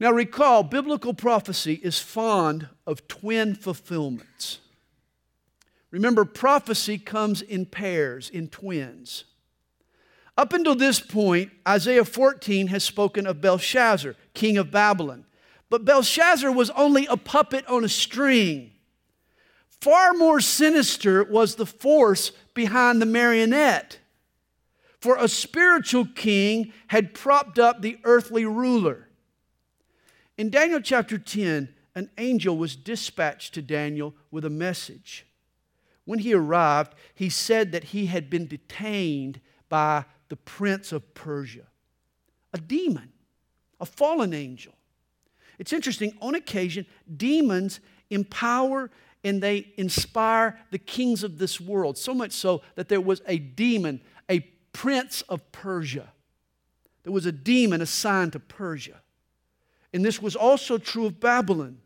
[0.00, 4.58] Now, recall, biblical prophecy is fond of twin fulfillments.
[5.90, 9.24] Remember, prophecy comes in pairs, in twins.
[10.36, 15.26] Up until this point, Isaiah 14 has spoken of Belshazzar, king of Babylon.
[15.70, 18.72] But Belshazzar was only a puppet on a string.
[19.80, 23.98] Far more sinister was the force behind the marionette.
[25.04, 29.10] For a spiritual king had propped up the earthly ruler.
[30.38, 35.26] In Daniel chapter 10, an angel was dispatched to Daniel with a message.
[36.06, 41.66] When he arrived, he said that he had been detained by the prince of Persia,
[42.54, 43.12] a demon,
[43.80, 44.72] a fallen angel.
[45.58, 48.90] It's interesting, on occasion, demons empower
[49.22, 53.38] and they inspire the kings of this world, so much so that there was a
[53.38, 54.00] demon,
[54.74, 56.12] prince of Persia.
[57.04, 59.00] There was a demon assigned to Persia.
[59.94, 61.78] And this was also true of Babylon.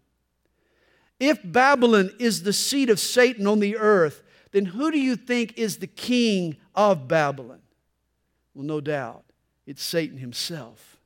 [1.21, 4.23] If Babylon is the seat of Satan on the earth,
[4.53, 7.61] then who do you think is the king of Babylon?
[8.55, 9.25] Well, no doubt,
[9.67, 10.97] it's Satan himself.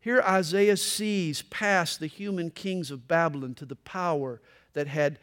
[0.00, 4.40] Here Isaiah sees past the human kings of Babylon to the power
[4.72, 5.18] that had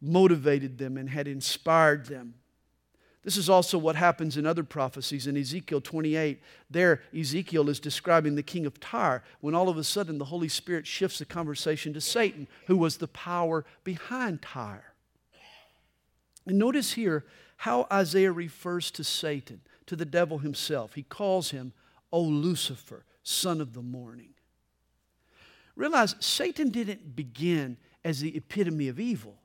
[0.00, 2.34] motivated them and had inspired them.
[3.24, 5.26] This is also what happens in other prophecies.
[5.26, 9.84] In Ezekiel 28, there Ezekiel is describing the king of Tyre when all of a
[9.84, 14.92] sudden the Holy Spirit shifts the conversation to Satan, who was the power behind Tyre.
[16.46, 17.24] And notice here
[17.58, 20.94] how Isaiah refers to Satan, to the devil himself.
[20.94, 21.72] He calls him,
[22.12, 24.34] O Lucifer, son of the morning.
[25.76, 29.38] Realize Satan didn't begin as the epitome of evil.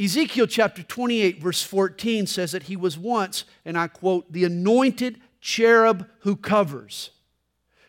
[0.00, 5.20] Ezekiel chapter 28, verse 14 says that he was once, and I quote, the anointed
[5.42, 7.10] cherub who covers.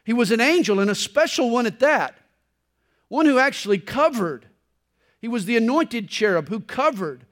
[0.03, 2.15] He was an angel and a special one at that,
[3.07, 4.47] one who actually covered.
[5.21, 7.25] He was the anointed cherub who covered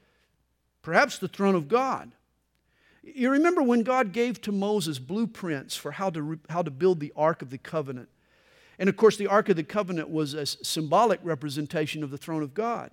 [0.81, 2.13] perhaps the throne of God.
[3.03, 7.11] You remember when God gave to Moses blueprints for how to, how to build the
[7.17, 8.07] Ark of the Covenant.
[8.77, 12.43] And of course, the Ark of the Covenant was a symbolic representation of the throne
[12.43, 12.91] of God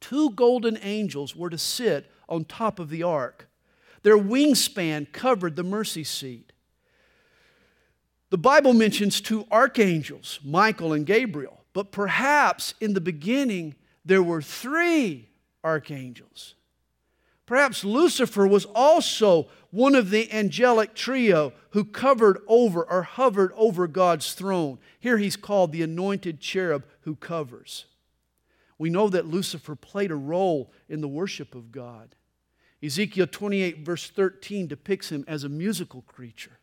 [0.00, 3.48] two golden angels were to sit on top of the ark.
[4.02, 6.52] Their wingspan covered the mercy seat.
[8.30, 13.74] The Bible mentions two archangels, Michael and Gabriel, but perhaps in the beginning
[14.04, 15.28] there were three
[15.64, 16.54] archangels.
[17.46, 23.86] Perhaps Lucifer was also one of the angelic trio who covered over or hovered over
[23.88, 24.78] God's throne.
[25.00, 27.86] Here he's called the anointed cherub who covers.
[28.78, 32.14] We know that Lucifer played a role in the worship of God.
[32.82, 36.58] Ezekiel 28, verse 13, depicts him as a musical creature.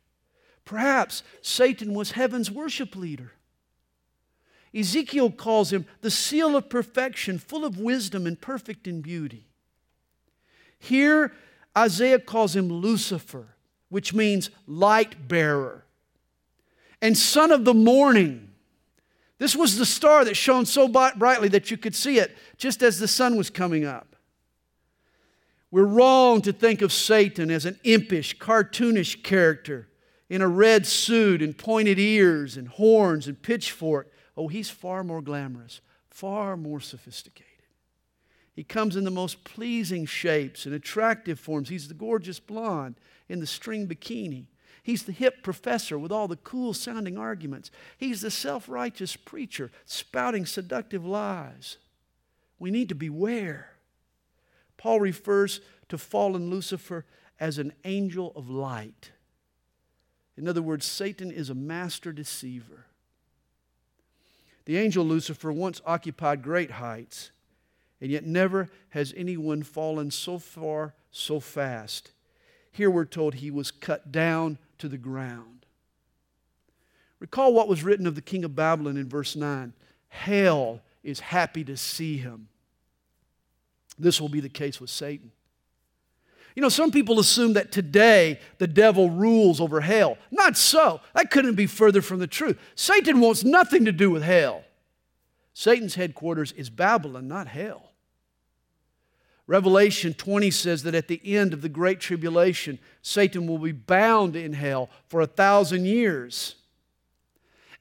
[0.63, 3.34] Perhaps Satan was heaven's worship leader.
[4.74, 9.47] Ezekiel calls him the seal of perfection, full of wisdom and perfect in beauty.
[10.80, 11.34] Here,
[11.78, 13.55] Isaiah calls him Lucifer,
[13.89, 15.86] which means light bearer,
[17.01, 18.44] and son of the morning.
[19.38, 22.99] This was the star that shone so brightly that you could see it just as
[22.99, 24.15] the sun was coming up.
[25.71, 29.89] We're wrong to think of Satan as an impish, cartoonish character
[30.29, 34.11] in a red suit and pointed ears and horns and pitchfork.
[34.38, 37.51] Oh, he's far more glamorous, far more sophisticated.
[38.55, 41.67] He comes in the most pleasing shapes and attractive forms.
[41.67, 42.95] He's the gorgeous blonde
[43.27, 44.45] in the string bikini.
[44.86, 47.71] He's the hip professor with all the cool sounding arguments.
[47.97, 51.77] He's the self righteous preacher spouting seductive lies.
[52.59, 53.71] We need to beware.
[54.77, 55.59] Paul refers
[55.89, 57.03] to fallen Lucifer
[57.39, 59.09] as an angel of light.
[60.38, 62.86] In other words, Satan is a master deceiver.
[64.65, 67.31] The angel Lucifer once occupied great heights,
[67.99, 72.11] and yet never has anyone fallen so far so fast.
[72.71, 75.65] Here we're told he was cut down to the ground.
[77.19, 79.73] Recall what was written of the king of Babylon in verse 9
[80.09, 82.47] Hell is happy to see him.
[83.97, 85.32] This will be the case with Satan.
[86.55, 90.17] You know, some people assume that today the devil rules over hell.
[90.32, 91.01] Not so.
[91.13, 92.57] That couldn't be further from the truth.
[92.76, 94.63] Satan wants nothing to do with hell.
[95.53, 97.91] Satan's headquarters is Babylon, not hell.
[99.47, 104.35] Revelation 20 says that at the end of the Great Tribulation, Satan will be bound
[104.35, 106.55] in hell for a thousand years.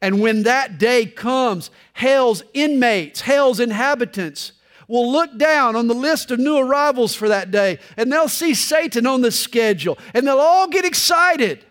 [0.02, 4.52] And when that day comes, hell's inmates, hell's inhabitants,
[4.86, 8.52] will look down on the list of new arrivals for that day and they'll see
[8.52, 11.64] Satan on the schedule and they'll all get excited.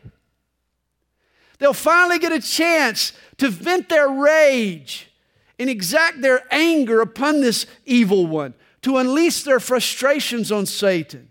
[1.60, 5.12] They'll finally get a chance to vent their rage
[5.60, 8.54] and exact their anger upon this evil one,
[8.84, 11.30] to unleash their frustrations on Satan.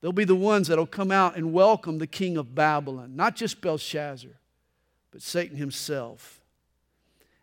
[0.00, 3.60] They'll be the ones that'll come out and welcome the king of Babylon, not just
[3.60, 4.32] Belshazzar,
[5.10, 6.42] but Satan himself.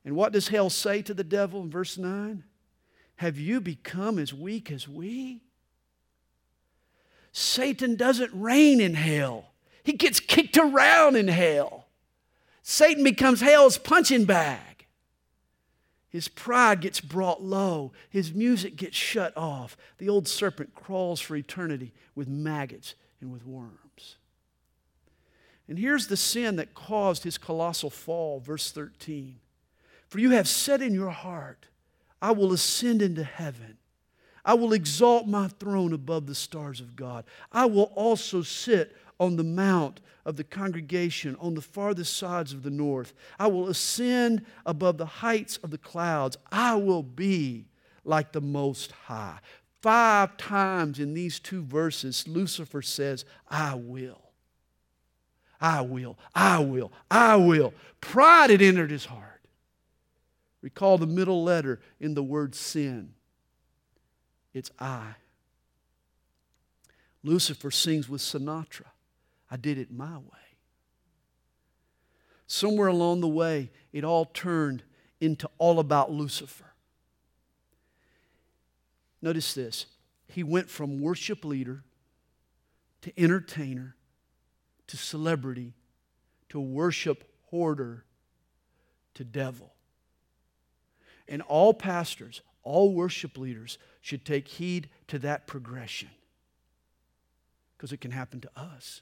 [0.05, 2.43] And what does hell say to the devil in verse 9?
[3.15, 5.41] Have you become as weak as we?
[7.31, 9.51] Satan doesn't reign in hell,
[9.83, 11.87] he gets kicked around in hell.
[12.63, 14.70] Satan becomes hell's punching bag.
[16.11, 17.93] His pride gets brought low.
[18.09, 19.77] His music gets shut off.
[19.97, 24.17] The old serpent crawls for eternity with maggots and with worms.
[25.69, 29.39] And here's the sin that caused his colossal fall, verse 13.
[30.09, 31.67] For you have said in your heart,
[32.21, 33.77] I will ascend into heaven.
[34.43, 37.23] I will exalt my throne above the stars of God.
[37.53, 42.63] I will also sit on the mount of the congregation on the farthest sides of
[42.63, 43.13] the north.
[43.39, 46.37] I will ascend above the heights of the clouds.
[46.51, 47.67] I will be
[48.03, 49.37] like the Most High.
[49.83, 54.21] Five times in these two verses, Lucifer says, I will.
[55.61, 56.17] I will.
[56.33, 56.91] I will.
[57.11, 57.75] I will.
[58.01, 59.41] Pride had entered his heart.
[60.63, 63.13] Recall the middle letter in the word sin.
[64.51, 65.13] It's I.
[67.23, 68.90] Lucifer sings with Sinatra.
[69.51, 70.23] I did it my way.
[72.47, 74.83] Somewhere along the way, it all turned
[75.19, 76.73] into all about Lucifer.
[79.21, 79.85] Notice this.
[80.27, 81.83] He went from worship leader
[83.01, 83.95] to entertainer
[84.87, 85.73] to celebrity
[86.49, 88.03] to worship hoarder
[89.13, 89.73] to devil.
[91.29, 96.09] And all pastors, all worship leaders should take heed to that progression
[97.77, 99.01] because it can happen to us.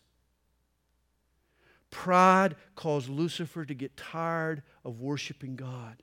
[1.92, 6.02] Pride caused Lucifer to get tired of worshiping God.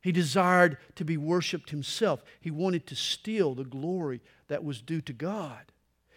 [0.00, 2.22] He desired to be worshiped himself.
[2.40, 5.72] He wanted to steal the glory that was due to God.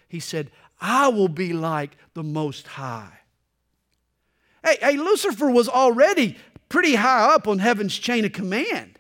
[0.08, 3.20] He said, I will be like the Most High.
[4.64, 9.00] Hey, hey, Lucifer was already pretty high up on heaven's chain of command.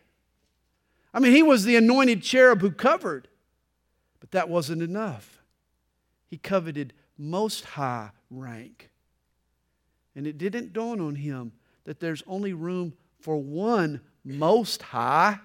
[1.14, 3.28] I mean, he was the anointed cherub who covered,
[4.20, 5.42] but that wasn't enough.
[6.28, 8.90] He coveted most high rank.
[10.16, 11.54] And it didn't dawn on him
[11.86, 15.40] that there's only room for one most high.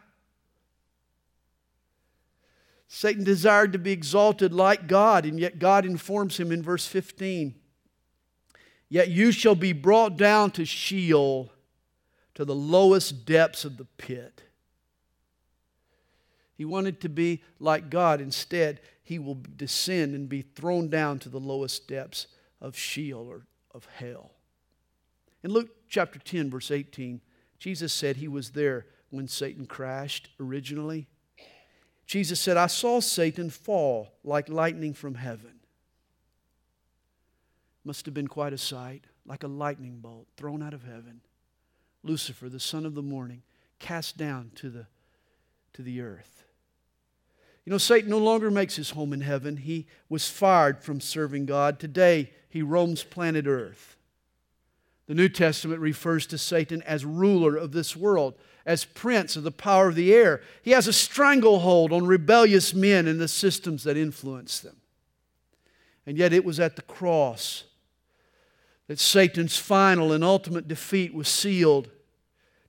[2.88, 7.54] Satan desired to be exalted like God, and yet God informs him in verse 15
[8.88, 11.50] Yet you shall be brought down to Sheol
[12.34, 14.42] to the lowest depths of the pit.
[16.56, 18.20] He wanted to be like God.
[18.20, 22.28] Instead, he will descend and be thrown down to the lowest depths
[22.60, 24.33] of Sheol or of hell.
[25.44, 27.20] In Luke chapter 10, verse 18,
[27.58, 31.06] Jesus said he was there when Satan crashed originally.
[32.06, 35.60] Jesus said, I saw Satan fall like lightning from heaven.
[37.84, 41.20] Must have been quite a sight, like a lightning bolt thrown out of heaven.
[42.02, 43.42] Lucifer, the son of the morning,
[43.78, 44.86] cast down to the,
[45.74, 46.44] to the earth.
[47.66, 49.58] You know, Satan no longer makes his home in heaven.
[49.58, 51.78] He was fired from serving God.
[51.78, 53.94] Today, he roams planet earth.
[55.06, 58.34] The New Testament refers to Satan as ruler of this world,
[58.64, 60.40] as prince of the power of the air.
[60.62, 64.76] He has a stranglehold on rebellious men and the systems that influence them.
[66.06, 67.64] And yet, it was at the cross
[68.88, 71.88] that Satan's final and ultimate defeat was sealed.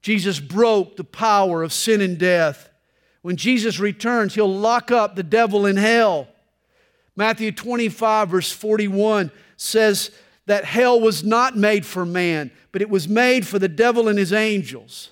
[0.01, 2.69] Jesus broke the power of sin and death.
[3.21, 6.27] When Jesus returns, he'll lock up the devil in hell.
[7.15, 10.11] Matthew 25, verse 41 says
[10.45, 14.19] that hell was not made for man, but it was made for the devil and
[14.19, 15.09] his angels.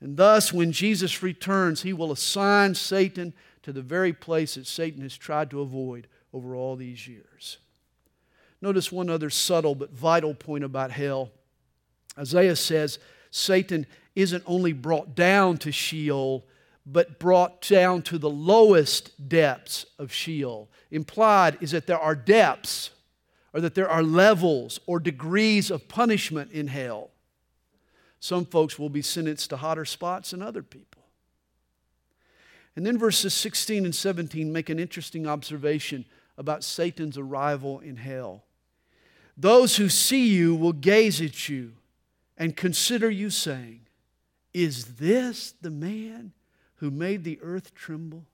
[0.00, 5.02] And thus, when Jesus returns, he will assign Satan to the very place that Satan
[5.02, 7.58] has tried to avoid over all these years.
[8.60, 11.30] Notice one other subtle but vital point about hell.
[12.18, 12.98] Isaiah says
[13.30, 16.44] Satan isn't only brought down to Sheol,
[16.84, 20.68] but brought down to the lowest depths of Sheol.
[20.90, 22.90] Implied is that there are depths,
[23.52, 27.10] or that there are levels or degrees of punishment in hell.
[28.20, 31.02] Some folks will be sentenced to hotter spots than other people.
[32.76, 36.04] And then verses 16 and 17 make an interesting observation
[36.38, 38.44] about Satan's arrival in hell.
[39.36, 41.72] Those who see you will gaze at you
[42.38, 43.80] and consider you, saying,
[44.54, 46.32] Is this the man
[46.76, 48.24] who made the earth tremble,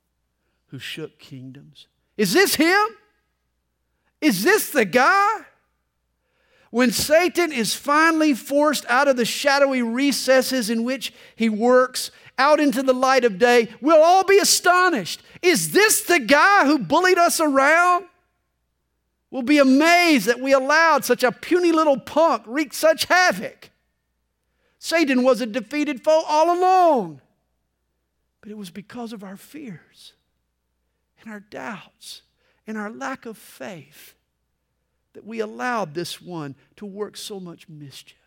[0.68, 1.86] who shook kingdoms?
[2.16, 2.88] Is this him?
[4.20, 5.44] Is this the guy?
[6.70, 12.60] When Satan is finally forced out of the shadowy recesses in which he works out
[12.60, 15.22] into the light of day, we'll all be astonished.
[15.40, 18.06] Is this the guy who bullied us around?
[19.30, 23.70] We'll be amazed that we allowed such a puny little punk wreak such havoc.
[24.78, 27.20] Satan was a defeated foe all along,
[28.40, 30.12] but it was because of our fears
[31.20, 32.22] and our doubts
[32.68, 34.14] and our lack of faith
[35.14, 38.18] that we allowed this one to work so much mischief.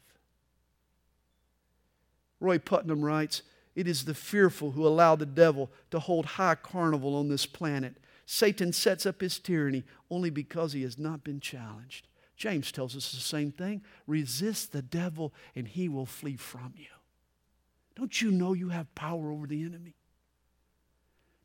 [2.39, 3.43] Roy Putnam writes,
[3.75, 7.97] It is the fearful who allow the devil to hold high carnival on this planet.
[8.25, 12.07] Satan sets up his tyranny only because he has not been challenged.
[12.35, 16.87] James tells us the same thing resist the devil and he will flee from you.
[17.95, 19.93] Don't you know you have power over the enemy?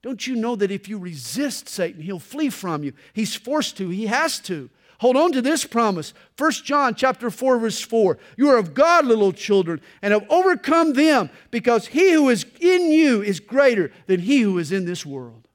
[0.06, 2.92] Don't you know that if you resist Satan, he'll flee from you?
[3.12, 4.70] He's forced to, he has to.
[5.00, 6.14] Hold on to this promise.
[6.38, 8.16] 1 John chapter 4 verse 4.
[8.36, 12.92] You are of God, little children, and have overcome them because he who is in
[12.92, 15.48] you is greater than he who is in this world.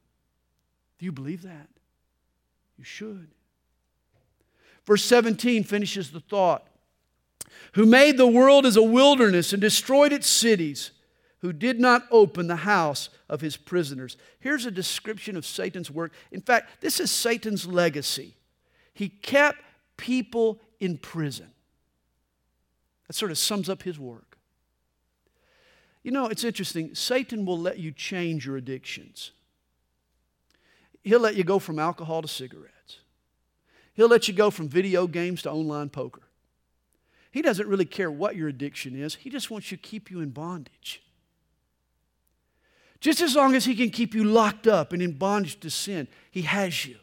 [1.00, 1.70] Do you believe that?
[2.78, 3.30] You should.
[4.86, 6.68] Verse 17 finishes the thought.
[7.76, 10.92] Who made the world as a wilderness and destroyed its cities,
[11.42, 14.16] who did not open the house of his prisoners.
[14.40, 16.14] Here's a description of Satan's work.
[16.32, 18.36] In fact, this is Satan's legacy.
[18.94, 19.60] He kept
[19.98, 21.48] people in prison.
[23.08, 24.38] That sort of sums up his work.
[26.04, 26.94] You know, it's interesting.
[26.96, 29.32] Satan will let you change your addictions.
[31.04, 33.00] He'll let you go from alcohol to cigarettes.
[33.96, 36.22] He'll let you go from video games to online poker.
[37.32, 40.20] He doesn't really care what your addiction is, he just wants you to keep you
[40.20, 41.02] in bondage.
[43.02, 46.08] Just as long as he can keep you locked up and in bondage to sin,
[46.30, 46.98] he has you.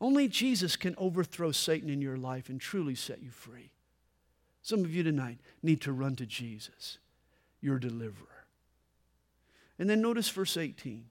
[0.00, 3.70] Only Jesus can overthrow Satan in your life and truly set you free.
[4.60, 6.98] Some of you tonight need to run to Jesus,
[7.62, 8.44] your deliverer.
[9.78, 11.06] And then notice verse 18.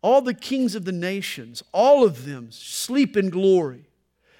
[0.00, 3.84] All the kings of the nations, all of them sleep in glory,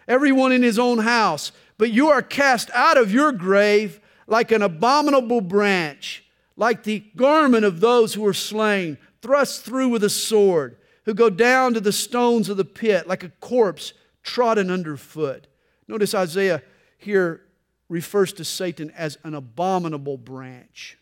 [0.09, 1.53] everyone in his own house.
[1.77, 6.25] But you are cast out of your grave like an abominable branch,
[6.57, 11.31] like the garment of those who are slain, thrust through with a sword who go
[11.31, 13.93] down to the stones of the pit like a corpse
[14.23, 15.47] trodden underfoot.
[15.87, 16.63] Notice Isaiah
[16.99, 17.43] here
[17.89, 20.99] refers to Satan as an abominable branch.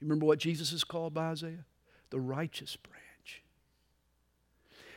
[0.00, 1.64] You remember what Jesus is called by Isaiah?
[2.10, 3.42] The righteous branch.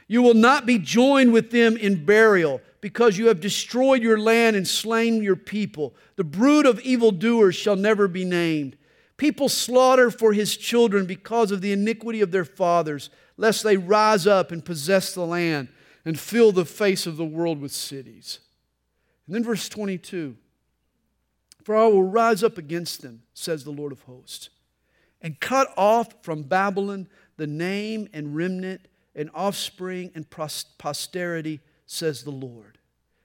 [0.08, 4.56] You will not be joined with them in burial because you have destroyed your land
[4.56, 5.96] and slain your people.
[6.16, 8.76] The brood of evildoers shall never be named.
[9.22, 14.26] People slaughter for his children because of the iniquity of their fathers lest they rise
[14.26, 15.68] up and possess the land
[16.04, 18.40] and fill the face of the world with cities.
[19.28, 20.38] And then verse 22
[21.62, 24.50] For I will rise up against them, says the Lord of hosts,
[25.22, 27.08] and cut off from Babylon
[27.38, 32.80] the name and remnant and offspring and posterity, says the Lord.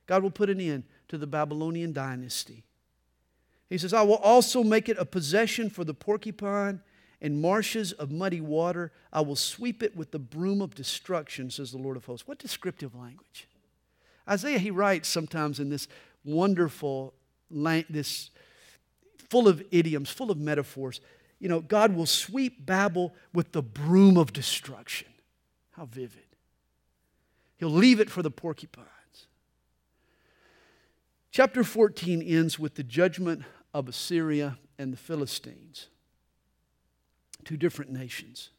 [0.06, 2.65] God will put an end to the Babylonian dynasty.
[3.68, 6.80] He says, I will also make it a possession for the porcupine
[7.20, 8.92] and marshes of muddy water.
[9.12, 12.28] I will sweep it with the broom of destruction, says the Lord of hosts.
[12.28, 13.48] What descriptive language.
[14.28, 15.88] Isaiah, he writes sometimes in this
[16.24, 17.14] wonderful,
[17.50, 18.30] this
[19.30, 21.00] full of idioms, full of metaphors.
[21.38, 25.08] You know, God will sweep Babel with the broom of destruction.
[25.72, 26.22] How vivid.
[27.58, 28.86] He'll leave it for the porcupines.
[31.30, 33.42] Chapter 14 ends with the judgment
[33.76, 35.88] of Assyria and the Philistines
[37.44, 38.50] two different nations.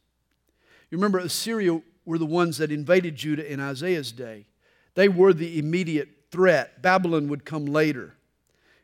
[0.90, 4.46] You remember, Assyria were the ones that invaded Judah in Isaiah's day.
[4.94, 6.80] They were the immediate threat.
[6.80, 8.14] Babylon would come later.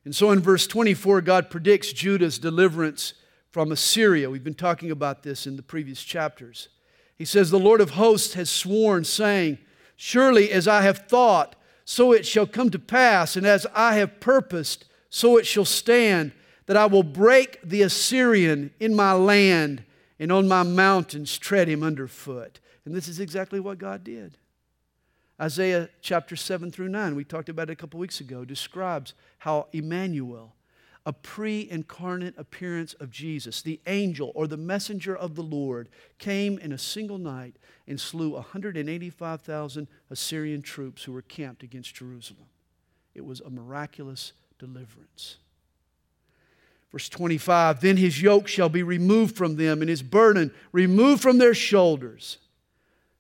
[0.05, 3.15] And so in verse 24, God predicts Judah's deliverance
[3.51, 4.29] from Assyria.
[4.29, 6.69] We've been talking about this in the previous chapters.
[7.17, 9.59] He says, The Lord of hosts has sworn, saying,
[9.97, 11.57] Surely as I have thought,
[11.87, 14.85] so it shall come to pass, and as I have purposed,
[15.15, 16.33] so it shall stand,
[16.67, 19.85] that I will break the Assyrian in my land
[20.19, 22.59] and on my mountains tread him underfoot.
[22.85, 24.37] And this is exactly what God did.
[25.41, 29.69] Isaiah chapter 7 through 9, we talked about it a couple weeks ago, describes how
[29.73, 30.57] Emmanuel,
[31.07, 36.59] a pre incarnate appearance of Jesus, the angel or the messenger of the Lord, came
[36.59, 37.55] in a single night
[37.87, 42.47] and slew 185,000 Assyrian troops who were camped against Jerusalem.
[43.15, 45.37] It was a miraculous deliverance.
[46.95, 51.39] Verse 25 Then his yoke shall be removed from them, and his burden removed from
[51.39, 52.39] their shoulders.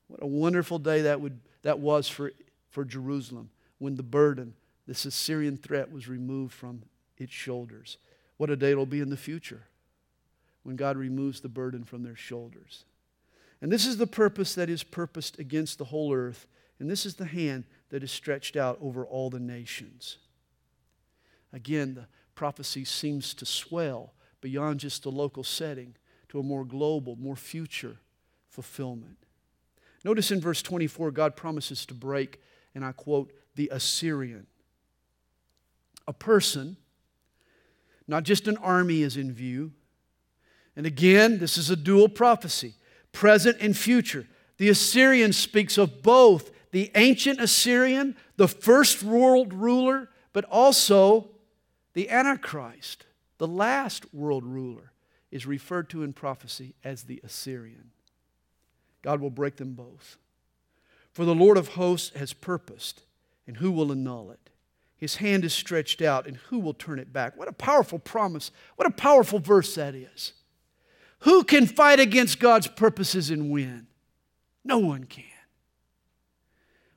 [0.07, 2.33] What a wonderful day that, would, that was for,
[2.71, 4.55] for Jerusalem when the burden,
[4.87, 6.83] this Assyrian threat, was removed from
[7.19, 7.99] its shoulders.
[8.37, 9.63] What a day it'll be in the future
[10.63, 12.85] when God removes the burden from their shoulders.
[13.61, 16.47] And this is the purpose that is purposed against the whole earth,
[16.79, 20.19] and this is the hand that is stretched out over all the nations.
[21.55, 25.95] Again, the prophecy seems to swell beyond just the local setting
[26.29, 27.97] to a more global, more future
[28.51, 29.17] fulfillment.
[30.05, 32.43] Notice in verse 24, God promises to break,
[32.75, 34.49] and I quote, the Assyrian.
[36.09, 36.77] A person,
[38.09, 39.73] not just an army, is in view.
[40.75, 42.75] And again, this is a dual prophecy
[43.13, 44.27] present and future.
[44.57, 51.31] The Assyrian speaks of both the ancient Assyrian, the first world ruler, but also
[51.95, 53.07] the Antichrist,
[53.39, 54.93] the last world ruler,
[55.31, 57.91] is referred to in prophecy as the Assyrian.
[59.03, 60.17] God will break them both.
[61.13, 63.03] For the Lord of hosts has purposed,
[63.47, 64.51] and who will annul it?
[64.97, 67.37] His hand is stretched out, and who will turn it back?
[67.37, 68.51] What a powerful promise.
[68.77, 70.33] What a powerful verse that is.
[71.21, 73.87] Who can fight against God's purposes and win?
[74.65, 75.25] No one can.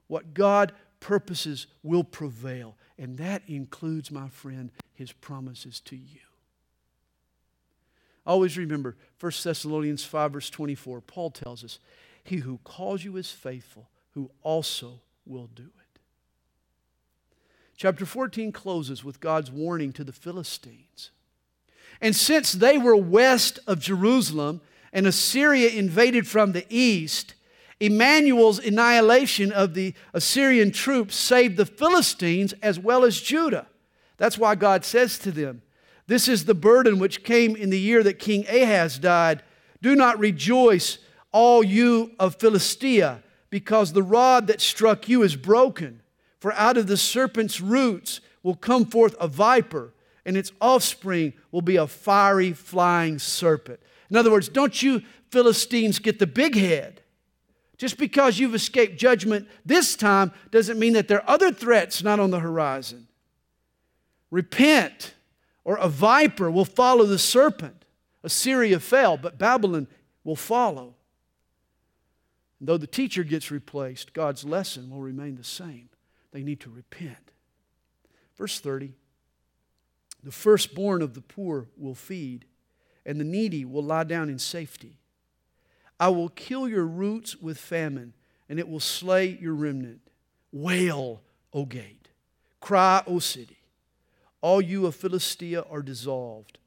[0.07, 6.19] What God purposes will prevail, and that includes, my friend, his promises to you.
[8.25, 11.01] Always remember 1 Thessalonians 5, verse 24.
[11.01, 11.79] Paul tells us,
[12.23, 15.99] He who calls you is faithful, who also will do it.
[17.77, 21.11] Chapter 14 closes with God's warning to the Philistines.
[22.01, 27.35] And since they were west of Jerusalem and Assyria invaded from the east,
[27.79, 33.67] Emmanuel's annihilation of the Assyrian troops saved the Philistines as well as Judah.
[34.17, 35.61] That's why God says to them,
[36.07, 39.43] this is the burden which came in the year that King Ahaz died.
[39.81, 40.99] Do not rejoice,
[41.31, 46.01] all you of Philistia, because the rod that struck you is broken.
[46.39, 49.93] For out of the serpent's roots will come forth a viper,
[50.25, 53.79] and its offspring will be a fiery flying serpent.
[54.09, 57.01] In other words, don't you Philistines get the big head.
[57.77, 62.19] Just because you've escaped judgment this time doesn't mean that there are other threats not
[62.19, 63.07] on the horizon.
[64.31, 65.13] Repent
[65.63, 67.85] or a viper will follow the serpent.
[68.23, 69.87] Assyria fell, but Babylon
[70.23, 70.95] will follow.
[72.59, 75.89] And though the teacher gets replaced, God's lesson will remain the same.
[76.31, 77.31] They need to repent.
[78.37, 78.93] Verse 30
[80.23, 82.45] The firstborn of the poor will feed,
[83.05, 84.97] and the needy will lie down in safety.
[85.99, 88.13] I will kill your roots with famine,
[88.49, 90.01] and it will slay your remnant.
[90.51, 91.21] Wail,
[91.53, 92.09] O gate.
[92.59, 93.57] Cry, O city.
[94.41, 96.59] All you of Philistia are dissolved.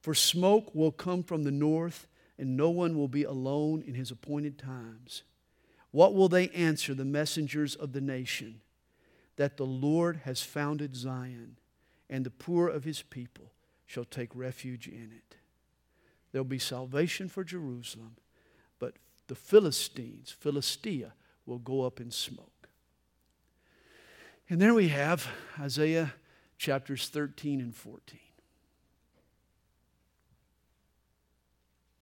[0.00, 2.06] For smoke will come from the north,
[2.38, 5.22] and no one will be alone in his appointed times.
[5.90, 8.60] What will they answer the messengers of the nation?
[9.36, 11.56] That the Lord has founded Zion,
[12.08, 13.50] and the poor of his people
[13.86, 15.36] shall take refuge in it.
[16.32, 18.16] There will be salvation for Jerusalem,
[19.28, 21.12] the Philistines, Philistia,
[21.44, 22.68] will go up in smoke.
[24.48, 25.26] And there we have
[25.58, 26.14] Isaiah
[26.58, 28.20] chapters 13 and 14.